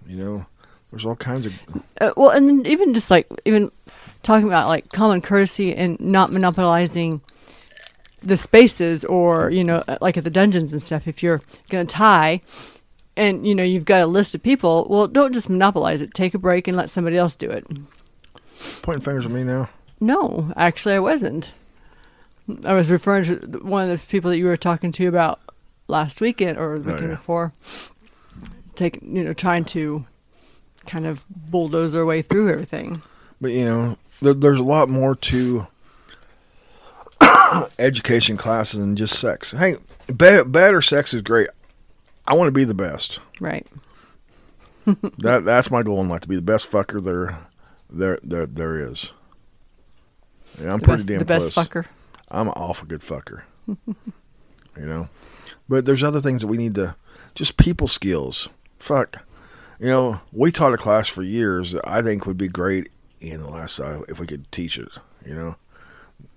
[0.07, 0.45] you know,
[0.89, 1.53] there's all kinds of
[1.99, 3.69] Uh, well, and then even just like even
[4.23, 7.19] talking about like common courtesy and not monopolizing
[8.21, 11.07] the spaces, or you know, uh, like at the dungeons and stuff.
[11.07, 12.41] If you're gonna tie,
[13.17, 16.13] and you know you've got a list of people, well, don't just monopolize it.
[16.13, 17.65] Take a break and let somebody else do it.
[18.81, 19.69] pointing fingers at me now.
[19.99, 21.51] No, actually, I wasn't.
[22.65, 25.39] I was referring to one of the people that you were talking to about
[25.87, 27.15] last weekend or the Oh, weekend yeah.
[27.15, 27.53] before.
[28.75, 30.05] Take you know, trying to
[30.87, 33.01] kind of bulldoze their way through everything.
[33.41, 35.67] But you know, there, there's a lot more to
[37.79, 39.51] education classes than just sex.
[39.51, 39.75] Hey,
[40.07, 41.49] be, better sex is great.
[42.25, 43.19] I want to be the best.
[43.39, 43.65] Right.
[45.19, 47.37] That that's my goal in life to be the best fucker there
[47.91, 49.13] there there there is.
[50.59, 51.67] Yeah, I'm the pretty best, damn the best close.
[51.67, 51.85] fucker.
[52.29, 53.43] I'm an awful good fucker.
[53.67, 53.77] you
[54.75, 55.09] know?
[55.67, 56.95] But there's other things that we need to
[57.35, 58.47] just people skills.
[58.79, 59.23] Fuck.
[59.79, 62.89] You know, we taught a class for years that I think would be great
[63.21, 64.89] in the lifestyle uh, if we could teach it,
[65.25, 65.55] you know.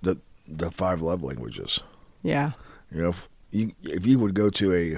[0.01, 1.79] The the five love languages.
[2.21, 2.51] Yeah.
[2.91, 4.97] You know, if you if you would go to a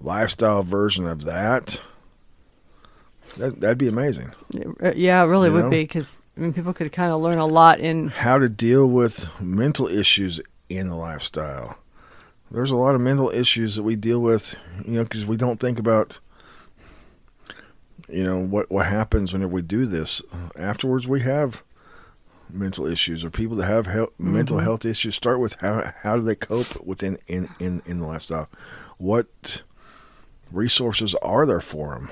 [0.00, 1.80] lifestyle version of that,
[3.38, 4.32] that that'd be amazing.
[4.82, 5.70] Uh, Yeah, it really You would know?
[5.70, 8.08] be because I mean, people could kind of learn a lot in.
[8.08, 11.76] how to deal with mental issues in the lifestyle.
[12.50, 15.58] There's a lot of mental issues that we deal with, you know, because we don't
[15.58, 16.18] think about,
[18.08, 20.22] you know, what what happens whenever we do this.
[20.56, 21.62] Afterwards, we have
[22.52, 25.14] mental issues, or people that have health, mental health issues.
[25.14, 28.48] Start with how how do they cope within in in in the lifestyle?
[28.98, 29.62] What
[30.50, 32.10] resources are there for them?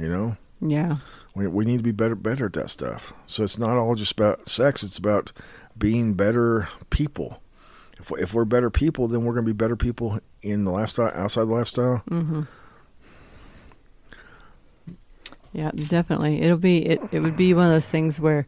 [0.00, 0.96] You know, Yeah.
[1.34, 3.12] we, we need to be better better at that stuff.
[3.26, 4.82] So it's not all just about sex.
[4.82, 5.32] It's about
[5.78, 7.40] being better people.
[7.98, 10.70] If, we- if we're better people, then we're going to be better people in the
[10.70, 12.02] lifestyle, outside the lifestyle.
[12.10, 12.42] Mm-hmm.
[15.52, 16.40] Yeah, definitely.
[16.42, 17.00] It'll be it.
[17.12, 18.46] It would be one of those things where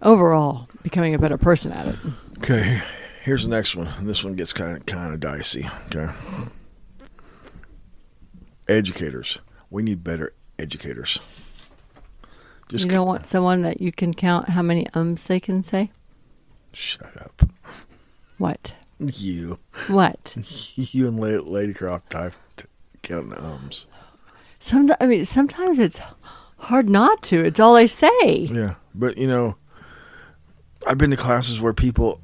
[0.00, 1.96] overall becoming a better person at it.
[2.38, 2.82] Okay,
[3.22, 3.86] here's the next one.
[3.86, 5.68] And this one gets kind of kind of dicey.
[5.86, 6.12] Okay,
[8.68, 9.38] educators.
[9.70, 11.18] We need better educators.
[12.68, 15.90] Just you don't want someone that you can count how many ums they can say.
[16.72, 17.42] shut up.
[18.38, 18.74] What?
[18.98, 19.58] You,
[19.88, 20.36] What?
[20.76, 22.34] you and La- Lady Croft type
[23.02, 23.86] counting ums.
[24.60, 24.90] Some.
[25.00, 26.00] I mean, sometimes it's
[26.62, 27.44] hard not to.
[27.44, 28.48] It's all they say.
[28.52, 29.56] Yeah, but you know,
[30.86, 32.20] I've been to classes where people.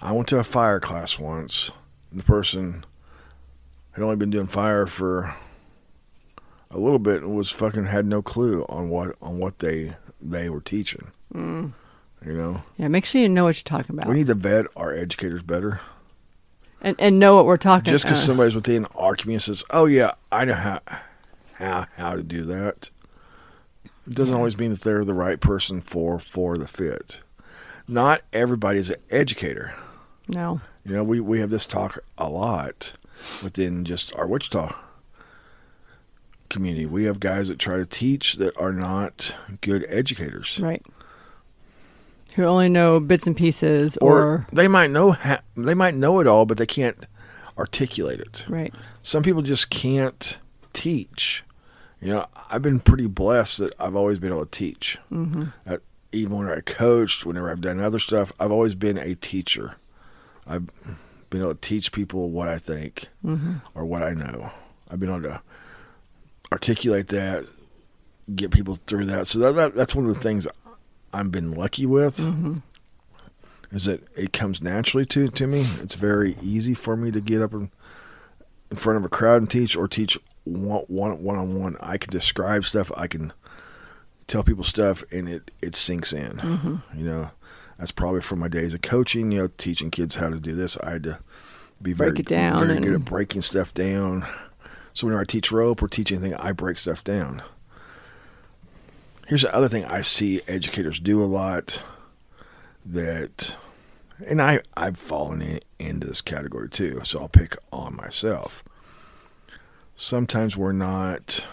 [0.00, 1.70] I went to a fire class once.
[2.10, 2.84] And the person
[3.92, 5.34] had only been doing fire for
[6.70, 10.48] a little bit and was fucking had no clue on what on what they they
[10.48, 11.12] were teaching.
[11.32, 11.72] Mm.
[12.26, 12.88] You know, Yeah.
[12.88, 15.80] Make sure you know what you're talking about, we need to vet our educators better.
[16.80, 17.92] and and know what we're talking.
[17.92, 20.80] Just because uh, somebody's within our community says, "Oh yeah, I know how
[21.62, 22.90] how how to do that,"
[24.06, 27.20] it doesn't always mean that they're the right person for for the fit.
[27.88, 29.74] Not everybody is an educator.
[30.28, 30.60] no.
[30.84, 32.94] You know, we we have this talk a lot
[33.42, 34.74] within just our Wichita
[36.48, 36.86] community.
[36.86, 40.58] We have guys that try to teach that are not good educators.
[40.60, 40.84] Right.
[42.34, 46.18] Who only know bits and pieces, Or, or, they might know ha- they might know
[46.20, 46.96] it all, but they can't
[47.58, 48.44] articulate it.
[48.48, 48.74] right.
[49.02, 50.38] some people just can't
[50.72, 51.44] teach.
[52.02, 55.44] You know, I've been pretty blessed that I've always been able to teach Mm-hmm.
[55.64, 55.80] at
[56.10, 59.76] even when I coached, whenever I've done other stuff, I've always been a teacher.
[60.46, 60.66] I've
[61.30, 63.54] been able to teach people what I think mm-hmm.
[63.74, 64.50] or what I know.
[64.90, 65.40] I've been able to
[66.50, 67.46] articulate that,
[68.34, 69.26] get people through that.
[69.26, 70.46] So that, that that's one of the things
[71.14, 72.18] I've been lucky with.
[72.18, 72.58] Mm-hmm.
[73.70, 75.64] Is that it comes naturally to to me.
[75.80, 77.70] It's very easy for me to get up in,
[78.70, 81.76] in front of a crowd and teach, or teach one one one on one.
[81.80, 82.90] I can describe stuff.
[82.96, 83.32] I can
[84.26, 86.32] tell people stuff, and it it sinks in.
[86.32, 86.98] Mm-hmm.
[86.98, 87.30] You know,
[87.78, 89.32] that's probably from my days of coaching.
[89.32, 90.76] You know, teaching kids how to do this.
[90.78, 91.18] I had to
[91.80, 94.26] be very Break it down very good at breaking stuff down.
[94.92, 97.42] So whenever I teach rope or teach anything, I break stuff down.
[99.26, 101.82] Here's the other thing I see educators do a lot
[102.84, 103.56] that
[104.26, 108.62] and I I've fallen in, into this category too, so I'll pick on myself.
[110.06, 111.46] Sometimes we're not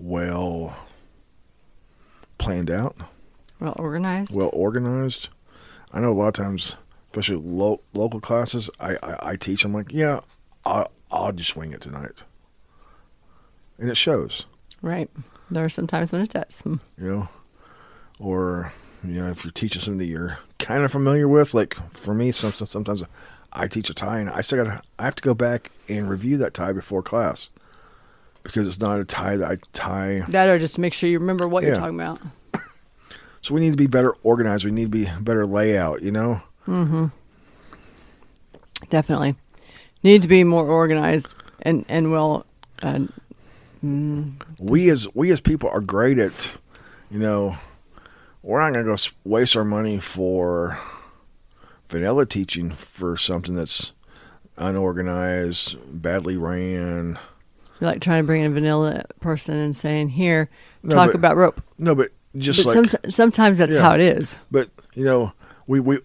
[0.00, 0.76] well
[2.38, 2.96] planned out,
[3.60, 4.36] Well organized.
[4.36, 5.28] well organized.
[5.92, 6.76] I know a lot of times,
[7.12, 9.64] especially lo- local classes, I, I, I teach.
[9.64, 10.22] I'm like, yeah,
[10.66, 12.24] I'll, I'll just wing it tonight,
[13.78, 14.46] and it shows.
[14.82, 15.08] right.
[15.52, 16.64] There are some times when it does.
[16.66, 17.28] You know,
[18.18, 18.72] or
[19.04, 22.32] you know, if you're teaching something that you're kind of familiar with, like for me,
[22.32, 23.04] some, sometimes
[23.52, 26.08] I teach a tie and I still got to I have to go back and
[26.08, 27.50] review that tie before class
[28.42, 30.24] because it's not a tie that I tie.
[30.28, 32.20] That or just make sure you remember what you're talking about.
[33.42, 34.64] So we need to be better organized.
[34.64, 36.02] We need to be better layout.
[36.02, 37.10] You know, Mhm.
[38.88, 39.34] Definitely.
[40.02, 42.46] Need to be more organized and, and well
[42.82, 43.00] uh,
[44.60, 46.56] we as we as people are great at,
[47.10, 47.56] you know,
[48.42, 50.78] we're not gonna go waste our money for
[51.92, 53.92] vanilla teaching for something that's
[54.56, 57.18] unorganized, badly ran.
[57.80, 60.48] you're like trying to bring in a vanilla person and saying, Here,
[60.82, 61.62] No, talk but- about rope.
[61.78, 63.82] No, but just but like somet- sometimes that's Yeah.
[63.82, 64.34] how it is.
[64.50, 65.32] But you know,
[65.66, 65.98] we we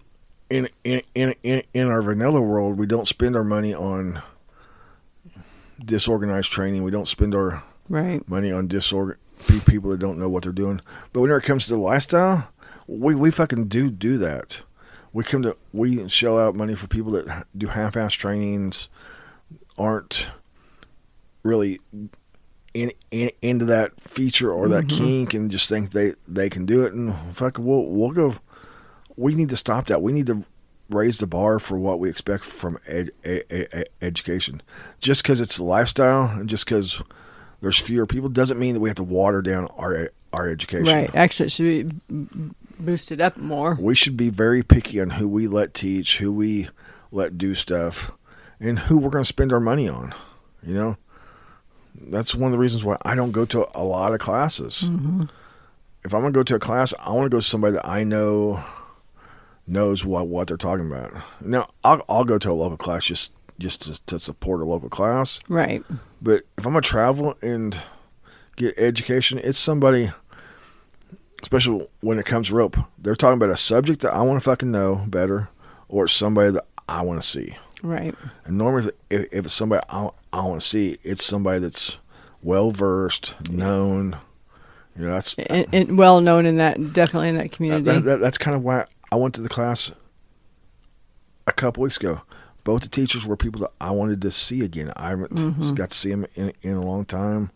[0.50, 4.22] in in in in, in our vanilla world, we don't spend our money on
[5.84, 6.82] disorganized training.
[6.82, 8.26] We don't spend our Right.
[8.28, 9.16] money on disorgan
[9.66, 10.80] people that don't know what they're doing.
[11.12, 12.48] But whenever it comes to lifestyle,
[12.86, 14.62] we we fucking do do that.
[15.12, 18.88] We come to we shell out money for people that do half-ass trainings,
[19.76, 20.30] aren't
[21.42, 21.80] really
[22.74, 25.04] in, in into that feature or that mm-hmm.
[25.04, 26.92] kink, and just think they they can do it.
[26.92, 28.34] And fuck, we'll we'll go.
[29.16, 30.02] We need to stop that.
[30.02, 30.44] We need to
[30.90, 34.62] raise the bar for what we expect from ed, ed, ed, education.
[35.00, 37.02] Just because it's a lifestyle and just because
[37.60, 40.86] there's fewer people doesn't mean that we have to water down our our education.
[40.86, 41.14] Right.
[41.14, 43.76] Actually, it should be b- boosted up more.
[43.80, 46.68] We should be very picky on who we let teach, who we
[47.10, 48.12] let do stuff,
[48.60, 50.14] and who we're going to spend our money on.
[50.62, 50.96] You know,
[51.94, 54.84] that's one of the reasons why I don't go to a lot of classes.
[54.84, 55.24] Mm-hmm.
[56.04, 57.86] If I'm going to go to a class, I want to go to somebody that
[57.86, 58.62] I know
[59.66, 61.12] knows what what they're talking about.
[61.40, 64.88] Now, I'll I'll go to a local class just just to, to support a local
[64.88, 65.40] class.
[65.48, 65.84] Right.
[66.22, 67.80] But if I'm gonna travel and
[68.56, 70.10] get education, it's somebody,
[71.42, 72.76] especially when it comes to rope.
[72.98, 75.48] They're talking about a subject that I want to fucking know better,
[75.88, 77.56] or it's somebody that I want to see.
[77.82, 78.14] Right.
[78.44, 81.98] And normally, if, if it's somebody I, I want to see, it's somebody that's
[82.42, 84.16] well versed, known.
[84.96, 87.84] You know, that's And, and well known in that, definitely in that community.
[87.84, 89.92] that, that, that's kind of why I went to the class
[91.46, 92.22] a couple weeks ago.
[92.64, 94.92] Both the teachers were people that I wanted to see again.
[94.96, 95.74] I haven't Mm-hmm.
[95.74, 97.50] got to see them in, in a long time,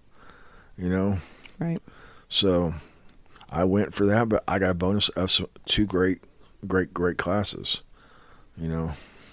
[0.78, 1.18] you know.
[1.58, 1.82] right.
[2.28, 2.72] So
[3.52, 6.20] I went for that, but I got a bonus of some, two great,
[6.66, 7.82] great, great classes.
[8.56, 8.92] You know,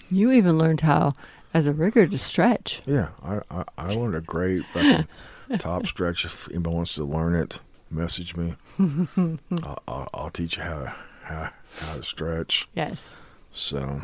[0.10, 1.14] You even learned how,
[1.54, 2.82] as a rigger, to stretch.
[2.86, 5.08] yeah, I I, I learned a great fucking
[5.60, 6.26] top stretch.
[6.26, 8.56] If anybody wants to learn it, message me.
[8.80, 10.94] I'll, I'll, I'll teach you how
[11.24, 11.50] how
[11.80, 12.68] how to stretch.
[12.76, 13.10] Yes.
[13.52, 14.02] So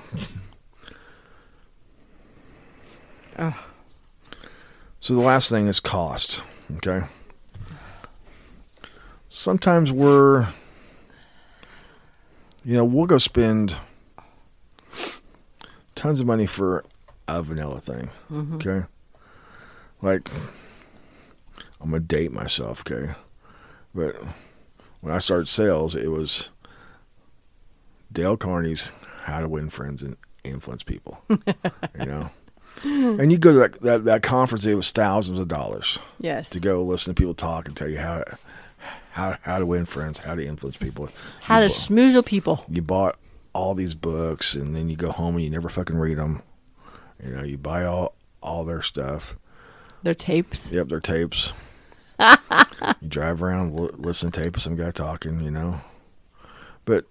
[3.37, 3.53] Ugh.
[4.99, 6.41] So the last thing is cost.
[6.77, 7.05] Okay.
[9.35, 10.47] Sometimes we're,
[12.63, 13.75] you know, we'll go spend
[15.93, 16.85] tons of money for
[17.27, 18.11] a vanilla thing.
[18.31, 18.55] Mm-hmm.
[18.55, 18.85] Okay.
[20.01, 20.31] Like,
[21.81, 22.79] I'm to date myself.
[22.89, 23.11] Okay.
[23.93, 24.15] But
[25.01, 26.47] when I started sales, it was
[28.13, 28.89] Dale Carnegie's
[29.23, 30.15] How to Win Friends and
[30.45, 31.21] Influence People.
[31.29, 32.29] you know?
[32.85, 36.49] And you go to that, that, that conference, it was thousands of dollars Yes.
[36.51, 38.23] to go listen to people talk and tell you how
[39.15, 41.07] how how to win friends, how to influence people.
[41.39, 42.65] How to you, bu- people.
[42.69, 43.17] you bought
[43.53, 46.41] all these books and then you go home and you never fucking read them.
[47.23, 48.13] You know, you buy all
[48.43, 49.37] all their stuff.
[50.03, 50.69] Their tapes.
[50.69, 51.53] Yep, their tapes.
[52.19, 55.79] you drive around, l- listen to tape of some guy talking, you know.
[56.83, 57.05] But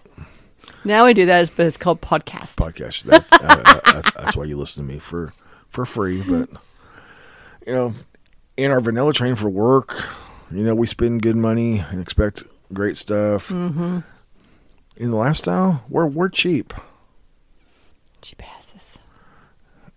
[0.84, 2.56] Now we do that, but it's called podcast.
[2.56, 3.04] podcast.
[3.04, 5.32] That, uh, that's, that's why you listen to me for
[5.70, 6.20] for free.
[6.20, 6.50] But
[7.66, 7.94] you know,
[8.58, 10.04] in our vanilla train for work,
[10.56, 12.42] you know, we spend good money and expect
[12.72, 13.48] great stuff.
[13.48, 14.00] Mm-hmm.
[14.96, 16.72] In the lifestyle, we're we're cheap,
[18.22, 18.98] Cheap asses.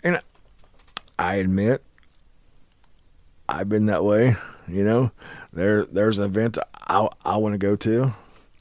[0.04, 0.20] and
[1.20, 1.84] I admit
[3.50, 4.36] I've been that way.
[4.68, 5.12] You know,
[5.54, 8.14] there there's an event I I want to go to.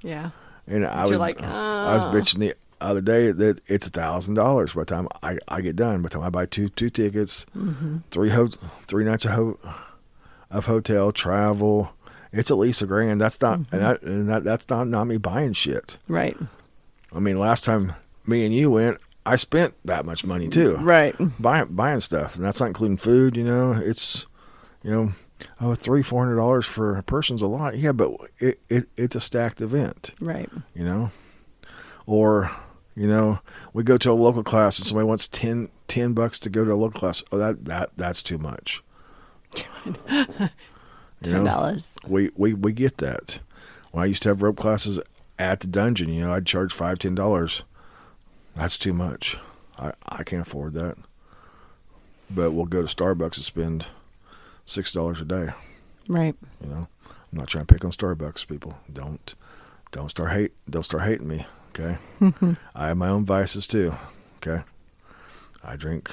[0.02, 0.30] Yeah.
[0.68, 4.34] And I But was like, I was bitching the other day that it's a thousand
[4.34, 6.02] dollars by the time I, I get done.
[6.02, 7.98] By the time I buy two two tickets, Mm-hmm.
[8.10, 8.50] three ho-
[8.86, 9.58] three nights of ho-
[10.56, 11.92] of hotel travel,
[12.32, 13.20] it's at least a grand.
[13.20, 13.74] That's not Mm-hmm.
[13.74, 15.98] and, that, and that that's not not me buying shit.
[16.08, 16.36] Right.
[17.14, 17.92] I mean, last time
[18.26, 21.14] me and you went, I spent that much money too, Right.
[21.40, 23.36] buying buying stuff, and that's not including food.
[23.36, 24.26] You know, it's
[24.82, 25.12] you know.
[25.60, 27.76] Oh, three four hundred dollars for a person's a lot.
[27.76, 30.48] Yeah, but it, it it's a stacked event Right.
[30.74, 31.10] you know
[32.06, 32.50] or
[32.94, 33.40] you know
[33.74, 36.72] we go to a local class and somebody wants 10, 10 bucks to go to
[36.72, 38.82] a local class oh that that that's too much
[39.84, 39.94] You
[41.22, 41.96] Ten know, dollars.
[42.06, 43.38] we, we we get that.
[43.92, 45.00] When i used to have rope classes
[45.38, 47.62] at the dungeon you know i'd charge five ten dollars.
[48.54, 49.36] That's too much.
[49.78, 50.96] I i can't afford that.
[52.30, 53.86] But we'll go to starbucks and spend
[54.64, 55.48] six dollars a day
[56.08, 56.34] Right.
[56.62, 56.88] you know.
[57.08, 58.78] I'm not trying to pick on starbucks people.
[58.92, 59.34] Don't
[59.92, 61.98] don't start hate don't start hating me okay?
[62.74, 63.94] I have my own vices too
[64.38, 64.64] okay?
[65.64, 66.10] I drink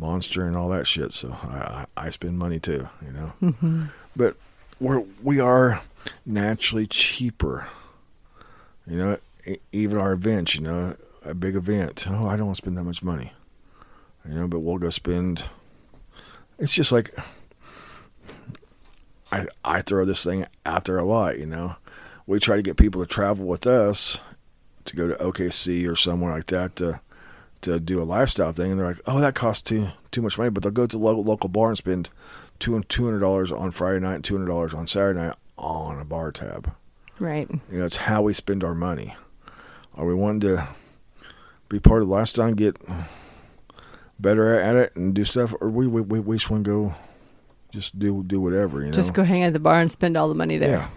[0.00, 3.84] monster and all that shit so i i, spend money too you know mm-hmm.
[4.16, 4.34] but
[4.80, 5.82] we're we are
[6.24, 7.68] naturally cheaper
[8.86, 9.18] you know
[9.72, 12.84] even our events you know a big event oh i don't want to spend that
[12.84, 13.32] much money
[14.26, 15.44] you know but we'll go spend
[16.58, 17.14] it's just like
[19.32, 21.76] I I throw this thing out there a lot, you know.
[22.26, 24.20] We try to get people to travel with us
[24.84, 27.00] to go to OKC or somewhere like that to
[27.62, 30.50] to do a lifestyle thing, and they're like, "Oh, that costs too too much money,"
[30.50, 32.10] but they'll go to the local local bar and spend
[32.58, 35.36] two and two hundred dollars on Friday night, and two hundred dollars on Saturday night
[35.56, 36.72] on a bar tab.
[37.18, 37.50] Right.
[37.70, 39.14] You know, it's how we spend our money.
[39.94, 40.68] Are we wanting to
[41.68, 42.76] be part of the lifestyle and get
[44.18, 46.94] better at it and do stuff, or we we we, we just want to go
[47.72, 48.92] just do do whatever, you know?
[48.92, 50.70] Just go hang at the bar and spend all the money there.
[50.70, 50.88] Yeah.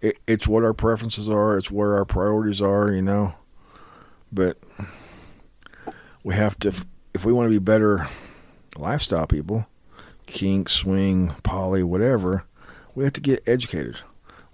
[0.00, 1.56] It, it's what our preferences are.
[1.56, 3.34] It's where our priorities are, you know.
[4.30, 4.58] But
[6.24, 6.74] we have to,
[7.12, 8.08] if we want to be better
[8.76, 9.66] lifestyle people,
[10.26, 12.44] kink, swing, poly, whatever,
[12.94, 13.98] we have to get educated.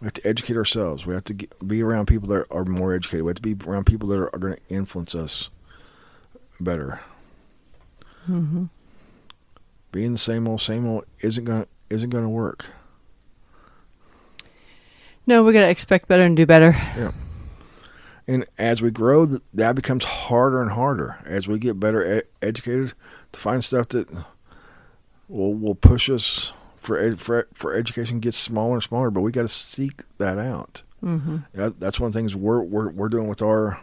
[0.01, 1.07] We have to educate ourselves.
[1.07, 3.25] We have to get, be around people that are more educated.
[3.25, 5.51] We have to be around people that are, are going to influence us
[6.59, 7.01] better.
[8.29, 8.65] Mm-hmm.
[9.93, 12.67] Being the same old, same old isn't going to isn't going to work.
[15.27, 16.71] No, we're going to expect better and do better.
[16.97, 17.11] Yeah.
[18.31, 22.93] And as we grow, that becomes harder and harder as we get better e- educated
[23.33, 24.09] to find stuff that
[25.29, 29.11] will will push us for ed- for for education gets smaller and smaller.
[29.11, 30.83] But we got to seek that out.
[31.03, 31.39] Mm-hmm.
[31.57, 33.81] Yeah, that's one of the things we're we're we're doing with our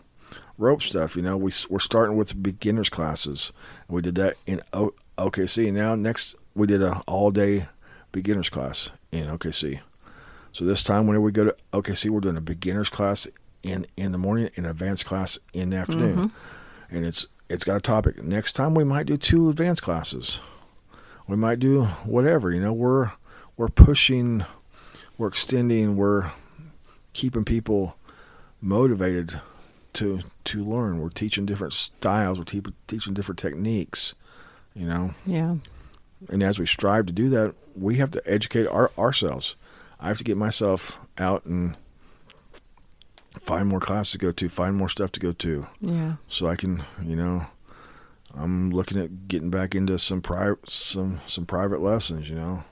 [0.57, 1.17] rope stuff.
[1.17, 3.51] You know, we we're starting with beginners classes.
[3.89, 5.73] We did that in o- OKC.
[5.73, 7.67] Now next we did a all day
[8.13, 9.81] beginners class in OKC.
[10.53, 13.27] So this time, whenever we go to OKC, we're doing a beginners class
[13.63, 16.95] in in the morning and an advanced class in the afternoon, mm-hmm.
[16.95, 18.21] and it's it's got a topic.
[18.23, 20.39] Next time, we might do two advanced classes.
[21.27, 22.51] We might do whatever.
[22.51, 23.11] You know, we're
[23.57, 24.45] we're pushing,
[25.17, 26.31] we're extending, we're
[27.13, 27.97] keeping people
[28.61, 29.39] motivated
[29.93, 30.99] to to learn.
[30.99, 32.37] We're teaching different styles.
[32.37, 34.13] We're te- teaching different techniques.
[34.75, 35.55] You know, Yeah.
[36.29, 39.55] and as we strive to do that, we have to educate our, ourselves.
[39.99, 41.75] I have to get myself out and
[43.47, 46.17] find more classes to go to, find more stuff to go to, Yeah.
[46.27, 47.45] so I can, you know,
[48.35, 52.29] I'm looking at getting back into some private, some some private lessons.
[52.29, 52.63] You know,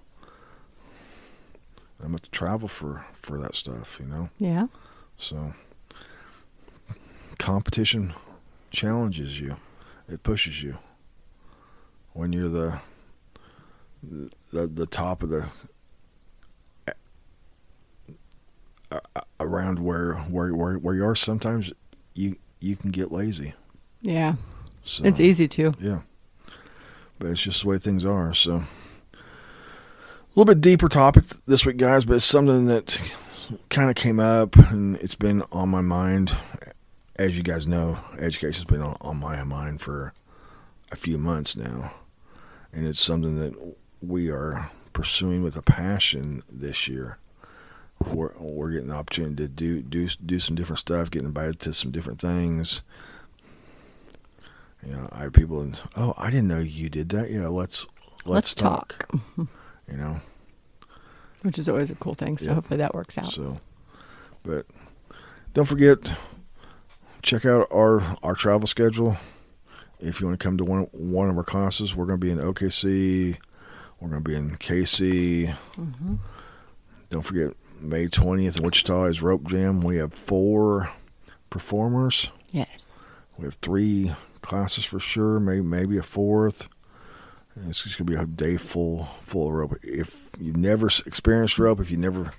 [2.03, 3.97] I'm going to travel for for that stuff.
[3.99, 4.67] You know, Yeah.
[5.17, 5.53] so
[7.39, 8.13] competition
[8.69, 9.55] challenges you,
[10.09, 10.77] it pushes you.
[12.13, 12.79] When you're the
[14.51, 15.47] the the top of the
[16.87, 16.91] uh,
[19.39, 21.71] around where where where where you are, sometimes
[22.13, 23.53] you you can get lazy.
[24.01, 24.35] Yeah.
[24.83, 25.73] So It's easy to.
[25.79, 26.01] yeah.
[27.17, 28.33] But it's just the way things are.
[28.33, 29.17] So, a
[30.35, 32.99] little bit deeper topic this week, guys, but it's something that
[33.69, 36.35] kind of came up and it's been on my mind.
[37.15, 40.13] As you guys know, education's been on, on my mind for
[40.91, 41.93] a few months now.
[42.73, 47.17] And it's something that we are pursuing with a passion this year.
[48.11, 51.73] We're, we're getting the opportunity to do do do some different stuff, getting invited to
[51.73, 52.81] some different things.
[54.85, 57.29] You know, I have people and oh, I didn't know you did that.
[57.31, 57.87] Yeah, let's
[58.25, 59.09] let's, Let's talk.
[59.87, 60.19] You know,
[61.43, 62.39] Which is always a cool thing.
[62.39, 62.55] So Yeah.
[62.55, 63.27] hopefully that works out.
[63.27, 63.59] so
[64.41, 64.65] but
[65.53, 66.15] don't forget
[67.21, 69.17] check out our our travel schedule.
[69.99, 72.31] If you want to come to one one of our classes, we're going to be
[72.31, 73.37] in OKC.
[73.99, 75.55] We're going to be in KC.
[75.77, 76.15] Mm-hmm.
[77.15, 79.79] Don't forget May 20th in Wichita is Rope Jam.
[79.79, 80.91] We have four
[81.49, 82.29] performers.
[82.51, 83.05] Yes.
[83.37, 84.11] We have three
[84.41, 86.67] classes for sure, maybe maybe a fourth.
[87.55, 89.77] And it's just gonna be a day full full of rope.
[89.81, 92.33] If you've never experienced rope, if you've never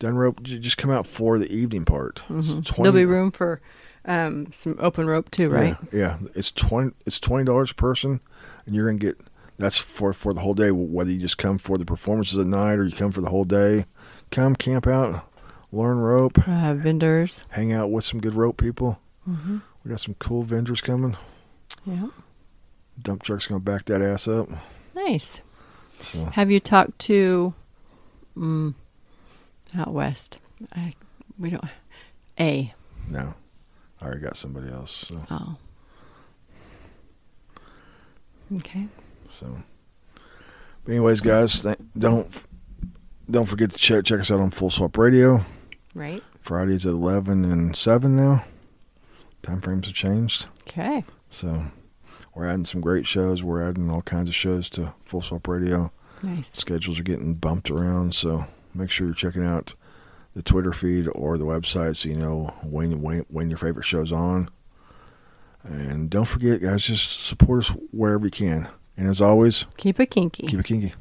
[0.00, 2.18] done rope, just come out for the evening part.
[2.26, 3.60] Hmm 20 There'll be room for
[4.04, 5.76] um, some open rope too, right?
[5.92, 6.28] Yeah, yeah.
[6.34, 6.90] it's twenty.
[7.06, 8.18] It's twenty dollars a person,
[8.66, 9.20] and you're gonna get
[9.58, 10.70] that's for for the whole day.
[10.70, 13.44] Whether you just come for the performances at night or you come for the whole
[13.44, 13.84] day,
[14.30, 15.28] come camp out,
[15.72, 17.44] learn rope, Uh, vendors.
[17.50, 18.98] hang out with some good rope people.
[19.28, 19.58] Mm-hmm.
[19.84, 21.16] We got some cool vendors coming.
[21.84, 22.08] Yeah.
[23.02, 24.48] Dump truck's gonna back that ass up.
[24.94, 25.40] Nice.
[26.00, 27.54] So Have you talked to
[28.36, 28.74] mm,
[29.76, 30.38] out west?
[30.72, 30.94] I,
[31.38, 31.64] we don't.
[32.40, 32.72] A.
[33.10, 33.34] no,
[34.00, 34.90] I already got somebody else.
[34.92, 35.56] So, Oh.
[38.56, 38.86] Okay.
[39.28, 39.62] So.
[40.84, 42.44] But anyways, guys, th- don't
[43.30, 45.44] don't forget to check check us out on Full Swap Radio.
[45.94, 46.22] Right.
[46.40, 48.44] Fridays at eleven and seven now.
[49.42, 51.04] Time frames have changed, Okay.
[51.30, 51.66] so
[52.34, 53.42] we're adding some great shows.
[53.42, 55.92] We're adding all kinds of shows to Full Swap Radio.
[56.22, 56.50] Nice.
[56.52, 59.74] Schedules are getting bumped around, so make sure you're checking out
[60.34, 64.12] the Twitter feed or the website so you know when when when your favorite show's
[64.12, 64.48] on.
[65.62, 68.68] And don't forget, guys, just support us wherever you can.
[68.98, 70.46] And as always, Keep it kinky.
[70.48, 70.92] keep it kinky.